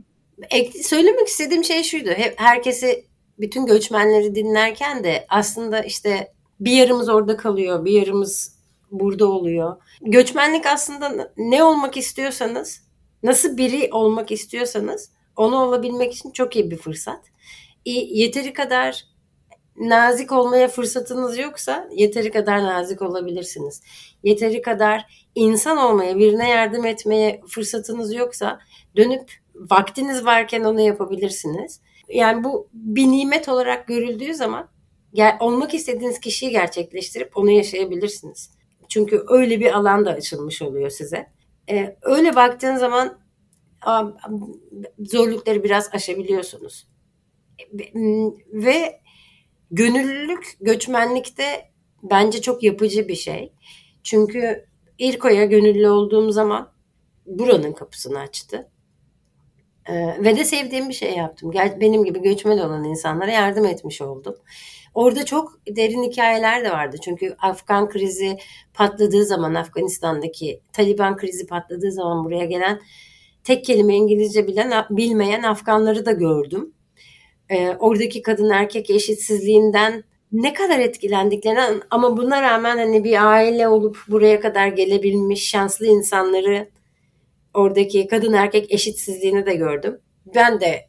Ek, 0.50 0.82
söylemek 0.82 1.28
istediğim 1.28 1.64
şey 1.64 1.82
şuydu. 1.82 2.10
Hep 2.10 2.40
herkesi 2.40 3.04
bütün 3.38 3.66
göçmenleri 3.66 4.34
dinlerken 4.34 5.04
de 5.04 5.26
aslında 5.28 5.82
işte 5.82 6.32
bir 6.60 6.72
yarımız 6.72 7.08
orada 7.08 7.36
kalıyor, 7.36 7.84
bir 7.84 7.92
yarımız 7.92 8.56
burada 8.90 9.26
oluyor. 9.26 9.76
Göçmenlik 10.00 10.66
aslında 10.66 11.32
ne 11.36 11.62
olmak 11.62 11.96
istiyorsanız, 11.96 12.82
nasıl 13.22 13.56
biri 13.56 13.88
olmak 13.92 14.32
istiyorsanız 14.32 15.10
onu 15.36 15.56
olabilmek 15.56 16.12
için 16.12 16.30
çok 16.30 16.56
iyi 16.56 16.70
bir 16.70 16.76
fırsat. 16.76 17.20
Yeteri 17.84 18.52
kadar 18.52 19.04
nazik 19.78 20.32
olmaya 20.32 20.68
fırsatınız 20.68 21.38
yoksa 21.38 21.88
yeteri 21.92 22.30
kadar 22.30 22.64
nazik 22.64 23.02
olabilirsiniz. 23.02 23.82
Yeteri 24.22 24.62
kadar 24.62 25.26
insan 25.34 25.76
olmaya, 25.78 26.18
birine 26.18 26.50
yardım 26.50 26.86
etmeye 26.86 27.40
fırsatınız 27.48 28.14
yoksa 28.14 28.60
dönüp 28.96 29.32
vaktiniz 29.54 30.24
varken 30.24 30.64
onu 30.64 30.80
yapabilirsiniz. 30.80 31.80
Yani 32.08 32.44
bu 32.44 32.68
bir 32.72 33.06
nimet 33.06 33.48
olarak 33.48 33.86
görüldüğü 33.86 34.34
zaman 34.34 34.68
olmak 35.40 35.74
istediğiniz 35.74 36.20
kişiyi 36.20 36.50
gerçekleştirip 36.50 37.36
onu 37.36 37.50
yaşayabilirsiniz. 37.50 38.50
Çünkü 38.88 39.24
öyle 39.28 39.60
bir 39.60 39.72
alan 39.72 40.04
da 40.06 40.10
açılmış 40.10 40.62
oluyor 40.62 40.90
size. 40.90 41.26
Ee, 41.70 41.96
öyle 42.02 42.36
baktığın 42.36 42.76
zaman 42.76 43.18
zorlukları 44.98 45.64
biraz 45.64 45.94
aşabiliyorsunuz. 45.94 46.88
Ve 48.52 49.00
gönüllülük 49.70 50.56
göçmenlikte 50.60 51.70
bence 52.02 52.40
çok 52.40 52.62
yapıcı 52.62 53.08
bir 53.08 53.14
şey. 53.14 53.52
Çünkü 54.02 54.66
İrko'ya 54.98 55.44
gönüllü 55.44 55.88
olduğum 55.88 56.30
zaman 56.30 56.72
buranın 57.26 57.72
kapısını 57.72 58.18
açtı. 58.18 58.70
Ee, 59.88 60.24
ve 60.24 60.36
de 60.36 60.44
sevdiğim 60.44 60.88
bir 60.88 60.94
şey 60.94 61.16
yaptım. 61.16 61.52
Benim 61.80 62.04
gibi 62.04 62.22
göçmen 62.22 62.58
olan 62.58 62.84
insanlara 62.84 63.30
yardım 63.30 63.66
etmiş 63.66 64.00
oldum. 64.00 64.36
Orada 64.94 65.24
çok 65.24 65.60
derin 65.68 66.02
hikayeler 66.02 66.64
de 66.64 66.70
vardı. 66.70 66.96
Çünkü 67.04 67.36
Afgan 67.42 67.88
krizi 67.88 68.38
patladığı 68.74 69.24
zaman 69.24 69.54
Afganistan'daki 69.54 70.60
Taliban 70.72 71.16
krizi 71.16 71.46
patladığı 71.46 71.92
zaman 71.92 72.24
buraya 72.24 72.44
gelen 72.44 72.80
tek 73.44 73.64
kelime 73.64 73.94
İngilizce 73.94 74.46
bilen 74.46 74.72
bilmeyen 74.90 75.42
Afganları 75.42 76.06
da 76.06 76.12
gördüm. 76.12 76.72
E, 77.50 77.68
oradaki 77.68 78.22
kadın 78.22 78.50
erkek 78.50 78.90
eşitsizliğinden 78.90 80.04
ne 80.32 80.52
kadar 80.52 80.78
etkilendiklerini 80.78 81.80
ama 81.90 82.16
buna 82.16 82.42
rağmen 82.42 82.78
hani 82.78 83.04
bir 83.04 83.26
aile 83.32 83.68
olup 83.68 83.98
buraya 84.08 84.40
kadar 84.40 84.68
gelebilmiş 84.68 85.48
şanslı 85.48 85.86
insanları 85.86 86.68
oradaki 87.54 88.06
kadın 88.06 88.32
erkek 88.32 88.72
eşitsizliğini 88.72 89.46
de 89.46 89.54
gördüm. 89.54 89.98
Ben 90.34 90.60
de 90.60 90.88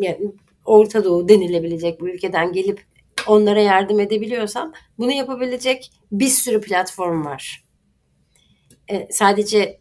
yani 0.00 0.32
Orta 0.64 1.04
Doğu 1.04 1.28
denilebilecek 1.28 2.00
bu 2.00 2.08
ülkeden 2.08 2.52
gelip 2.52 2.84
onlara 3.26 3.60
yardım 3.60 4.00
edebiliyorsam 4.00 4.72
bunu 4.98 5.12
yapabilecek 5.12 5.92
bir 6.12 6.28
sürü 6.28 6.60
platform 6.60 7.24
var. 7.24 7.64
E, 8.90 9.08
sadece 9.10 9.80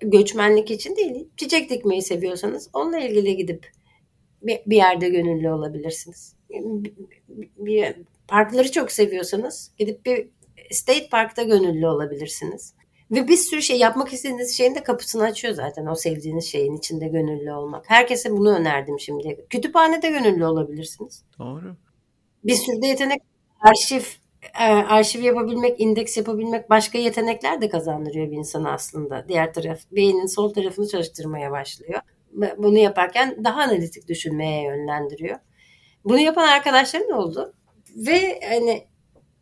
göçmenlik 0.00 0.70
için 0.70 0.96
değil, 0.96 1.28
çiçek 1.36 1.70
dikmeyi 1.70 2.02
seviyorsanız 2.02 2.70
onunla 2.72 2.98
ilgili 2.98 3.36
gidip 3.36 3.70
bir, 4.42 4.60
bir 4.66 4.76
yerde 4.76 5.08
gönüllü 5.08 5.50
olabilirsiniz. 5.50 6.34
Bir, 6.50 6.92
bir, 7.56 7.94
parkları 8.28 8.72
çok 8.72 8.92
seviyorsanız 8.92 9.70
gidip 9.78 10.06
bir 10.06 10.28
state 10.70 11.08
parkta 11.08 11.42
gönüllü 11.42 11.86
olabilirsiniz. 11.86 12.74
Ve 13.10 13.28
bir 13.28 13.36
sürü 13.36 13.62
şey 13.62 13.78
yapmak 13.78 14.12
istediğiniz 14.12 14.56
şeyin 14.56 14.74
de 14.74 14.82
kapısını 14.82 15.22
açıyor 15.22 15.54
zaten 15.54 15.86
o 15.86 15.94
sevdiğiniz 15.94 16.44
şeyin 16.44 16.76
içinde 16.76 17.08
gönüllü 17.08 17.52
olmak. 17.52 17.90
Herkese 17.90 18.32
bunu 18.32 18.56
önerdim 18.56 19.00
şimdi. 19.00 19.46
Kütüphanede 19.50 20.08
gönüllü 20.08 20.44
olabilirsiniz. 20.44 21.24
Doğru. 21.38 21.76
Bir 22.44 22.54
sürü 22.54 22.82
de 22.82 22.86
yetenek 22.86 23.22
arşiv 23.60 24.02
e, 24.60 24.64
arşiv 24.64 25.22
yapabilmek, 25.22 25.80
indeks 25.80 26.16
yapabilmek 26.16 26.70
başka 26.70 26.98
yetenekler 26.98 27.60
de 27.60 27.68
kazandırıyor 27.68 28.30
bir 28.30 28.36
insana 28.36 28.72
aslında. 28.72 29.28
Diğer 29.28 29.54
taraf 29.54 29.80
beynin 29.92 30.26
sol 30.26 30.52
tarafını 30.52 30.88
çalıştırmaya 30.88 31.50
başlıyor. 31.50 32.00
Bunu 32.58 32.78
yaparken 32.78 33.44
daha 33.44 33.62
analitik 33.62 34.08
düşünmeye 34.08 34.62
yönlendiriyor. 34.62 35.38
Bunu 36.04 36.18
yapan 36.18 36.48
arkadaşlarım 36.48 37.12
oldu? 37.12 37.54
Ve 37.96 38.40
hani 38.48 38.88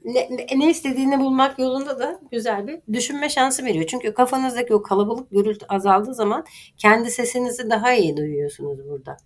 ne, 0.05 0.47
ne 0.57 0.71
istediğini 0.71 1.21
bulmak 1.21 1.59
yolunda 1.59 1.99
da 1.99 2.21
güzel 2.31 2.67
bir 2.67 2.81
düşünme 2.93 3.29
şansı 3.29 3.65
veriyor. 3.65 3.87
Çünkü 3.87 4.15
kafanızdaki 4.15 4.75
o 4.75 4.83
kalabalık 4.83 5.31
gürültü 5.31 5.67
azaldığı 5.69 6.15
zaman 6.15 6.45
kendi 6.77 7.11
sesinizi 7.11 7.71
daha 7.71 7.93
iyi 7.93 8.17
duyuyorsunuz 8.17 8.89
burada. 8.89 9.17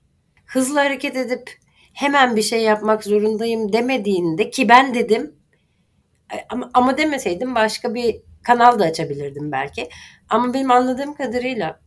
Hızlı 0.47 0.79
hareket 0.79 1.17
edip 1.17 1.51
hemen 1.93 2.37
bir 2.37 2.43
şey 2.43 2.63
yapmak 2.63 3.05
zorundayım 3.05 3.73
demediğinde 3.73 4.51
ki 4.51 4.69
ben 4.69 4.95
dedim 4.95 5.35
e, 6.35 6.37
ama, 6.49 6.71
ama 6.75 6.99
demeseydim 6.99 7.55
başka 7.55 7.95
bir 7.95 8.23
kanal 8.43 8.79
da 8.79 8.85
açabilirdim 8.85 9.53
belki. 9.53 9.89
Ama 10.29 10.55
benim 10.55 10.71
anladığım 10.71 11.15
kadarıyla 11.15 11.81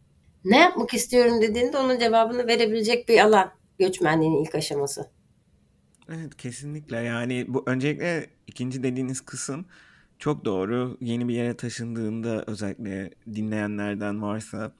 ne 0.45 0.59
yapmak 0.59 0.93
istiyorum 0.93 1.41
dediğinde 1.41 1.77
onun 1.77 1.99
cevabını 1.99 2.47
verebilecek 2.47 3.09
bir 3.09 3.19
alan 3.19 3.51
göçmenliğin 3.79 4.43
ilk 4.43 4.55
aşaması. 4.55 5.09
Evet 6.09 6.37
kesinlikle 6.37 6.97
yani 6.97 7.45
bu 7.47 7.63
öncelikle 7.65 8.27
ikinci 8.47 8.83
dediğiniz 8.83 9.21
kısım 9.21 9.65
çok 10.19 10.45
doğru. 10.45 10.97
Yeni 11.01 11.27
bir 11.27 11.33
yere 11.33 11.57
taşındığında 11.57 12.43
özellikle 12.47 13.09
dinleyenlerden 13.35 14.21
varsa 14.21 14.71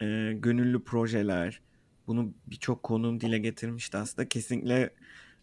e, 0.00 0.32
gönüllü 0.32 0.84
projeler 0.84 1.60
bunu 2.06 2.34
birçok 2.46 2.82
konum 2.82 3.20
dile 3.20 3.38
getirmişti 3.38 3.96
aslında 3.96 4.28
kesinlikle 4.28 4.90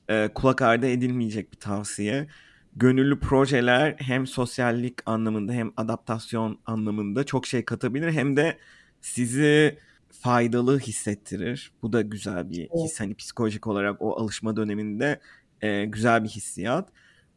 e, 0.09 0.29
kulak 0.35 0.61
ardı 0.61 0.87
edilmeyecek 0.87 1.51
bir 1.51 1.57
tavsiye. 1.57 2.27
Gönüllü 2.75 3.19
projeler 3.19 3.95
hem 3.99 4.27
sosyallik 4.27 4.97
anlamında 5.05 5.53
hem 5.53 5.73
adaptasyon 5.77 6.59
anlamında 6.65 7.23
çok 7.23 7.47
şey 7.47 7.65
katabilir 7.65 8.11
hem 8.11 8.37
de 8.37 8.57
sizi 9.05 9.77
faydalı 10.21 10.79
hissettirir. 10.79 11.71
Bu 11.81 11.93
da 11.93 12.01
güzel 12.01 12.49
bir 12.49 12.69
his. 12.83 12.99
Hani 12.99 13.15
psikolojik 13.15 13.67
olarak 13.67 14.01
o 14.01 14.15
alışma 14.15 14.55
döneminde 14.55 15.19
e, 15.61 15.85
güzel 15.85 16.23
bir 16.23 16.29
hissiyat. 16.29 16.89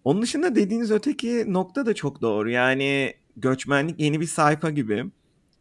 Onun 0.04 0.22
dışında 0.22 0.54
dediğiniz 0.54 0.90
öteki 0.90 1.44
nokta 1.52 1.86
da 1.86 1.94
çok 1.94 2.22
doğru. 2.22 2.50
Yani 2.50 3.14
göçmenlik 3.36 4.00
yeni 4.00 4.20
bir 4.20 4.26
sayfa 4.26 4.70
gibi. 4.70 5.04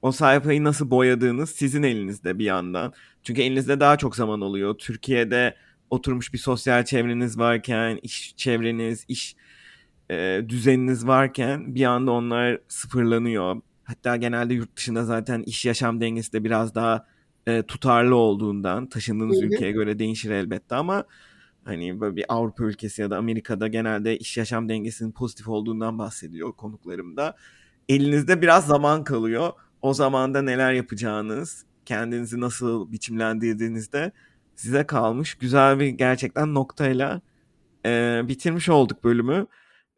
O 0.01 0.11
sayfayı 0.11 0.63
nasıl 0.63 0.91
boyadığınız 0.91 1.49
sizin 1.49 1.83
elinizde 1.83 2.39
bir 2.39 2.45
yandan. 2.45 2.93
Çünkü 3.23 3.41
elinizde 3.41 3.79
daha 3.79 3.97
çok 3.97 4.15
zaman 4.15 4.41
oluyor. 4.41 4.77
Türkiye'de 4.77 5.55
oturmuş 5.89 6.33
bir 6.33 6.39
sosyal 6.39 6.85
çevreniz 6.85 7.37
varken, 7.37 7.99
iş 8.03 8.35
çevreniz, 8.37 9.05
iş 9.07 9.35
e, 10.11 10.41
düzeniniz 10.49 11.07
varken 11.07 11.75
bir 11.75 11.85
anda 11.85 12.11
onlar 12.11 12.59
sıfırlanıyor. 12.67 13.61
Hatta 13.87 14.15
genelde 14.15 14.53
yurt 14.53 14.77
dışında 14.77 15.05
zaten 15.05 15.43
iş 15.43 15.65
yaşam 15.65 16.01
dengesi 16.01 16.33
de 16.33 16.43
biraz 16.43 16.75
daha 16.75 17.05
e, 17.47 17.63
tutarlı 17.63 18.15
olduğundan 18.15 18.89
taşındığınız 18.89 19.41
ülkeye 19.41 19.71
göre 19.71 19.99
değişir 19.99 20.31
elbette 20.31 20.75
ama 20.75 21.05
hani 21.63 21.99
böyle 21.99 22.15
bir 22.15 22.25
Avrupa 22.29 22.63
ülkesi 22.63 23.01
ya 23.01 23.09
da 23.09 23.17
Amerika'da 23.17 23.67
genelde 23.67 24.17
iş 24.17 24.37
yaşam 24.37 24.69
dengesinin 24.69 25.11
pozitif 25.11 25.47
olduğundan 25.47 25.99
bahsediyor 25.99 26.51
konuklarımda. 26.53 27.35
Elinizde 27.89 28.41
biraz 28.41 28.67
zaman 28.67 29.03
kalıyor. 29.03 29.51
O 29.81 29.93
zamanda 29.93 30.41
neler 30.41 30.73
yapacağınız, 30.73 31.65
kendinizi 31.85 32.41
nasıl 32.41 32.91
biçimlendirdiğinizde 32.91 34.11
size 34.55 34.83
kalmış 34.87 35.35
güzel 35.35 35.79
bir 35.79 35.87
gerçekten 35.87 36.53
noktayla 36.53 37.21
e, 37.85 38.21
bitirmiş 38.27 38.69
olduk 38.69 39.03
bölümü. 39.03 39.47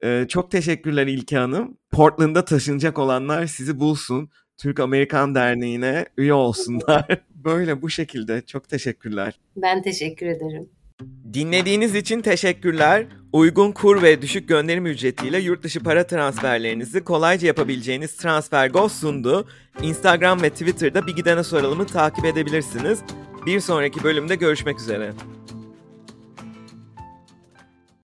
E, 0.03 0.25
çok 0.29 0.51
teşekkürler 0.51 1.07
İlke 1.07 1.37
Hanım. 1.37 1.77
Portland'a 1.91 2.45
taşınacak 2.45 2.99
olanlar 2.99 3.45
sizi 3.45 3.79
bulsun. 3.79 4.29
Türk 4.57 4.79
Amerikan 4.79 5.35
Derneği'ne 5.35 6.05
üye 6.17 6.33
olsunlar. 6.33 7.07
Böyle 7.35 7.81
bu 7.81 7.89
şekilde. 7.89 8.41
Çok 8.41 8.69
teşekkürler. 8.69 9.39
Ben 9.55 9.81
teşekkür 9.81 10.25
ederim. 10.25 10.69
Dinlediğiniz 11.33 11.95
için 11.95 12.21
teşekkürler. 12.21 13.05
Uygun 13.33 13.71
kur 13.71 14.01
ve 14.01 14.21
düşük 14.21 14.47
gönderim 14.47 14.85
ücretiyle 14.85 15.39
yurt 15.39 15.63
dışı 15.63 15.83
para 15.83 16.07
transferlerinizi 16.07 17.03
kolayca 17.03 17.47
yapabileceğiniz 17.47 18.17
TransferGo 18.17 18.89
sundu. 18.89 19.47
Instagram 19.81 20.41
ve 20.41 20.49
Twitter'da 20.49 21.07
Bir 21.07 21.15
Gidene 21.15 21.43
Soralım'ı 21.43 21.85
takip 21.85 22.25
edebilirsiniz. 22.25 22.99
Bir 23.45 23.59
sonraki 23.59 24.03
bölümde 24.03 24.35
görüşmek 24.35 24.79
üzere. 24.79 25.13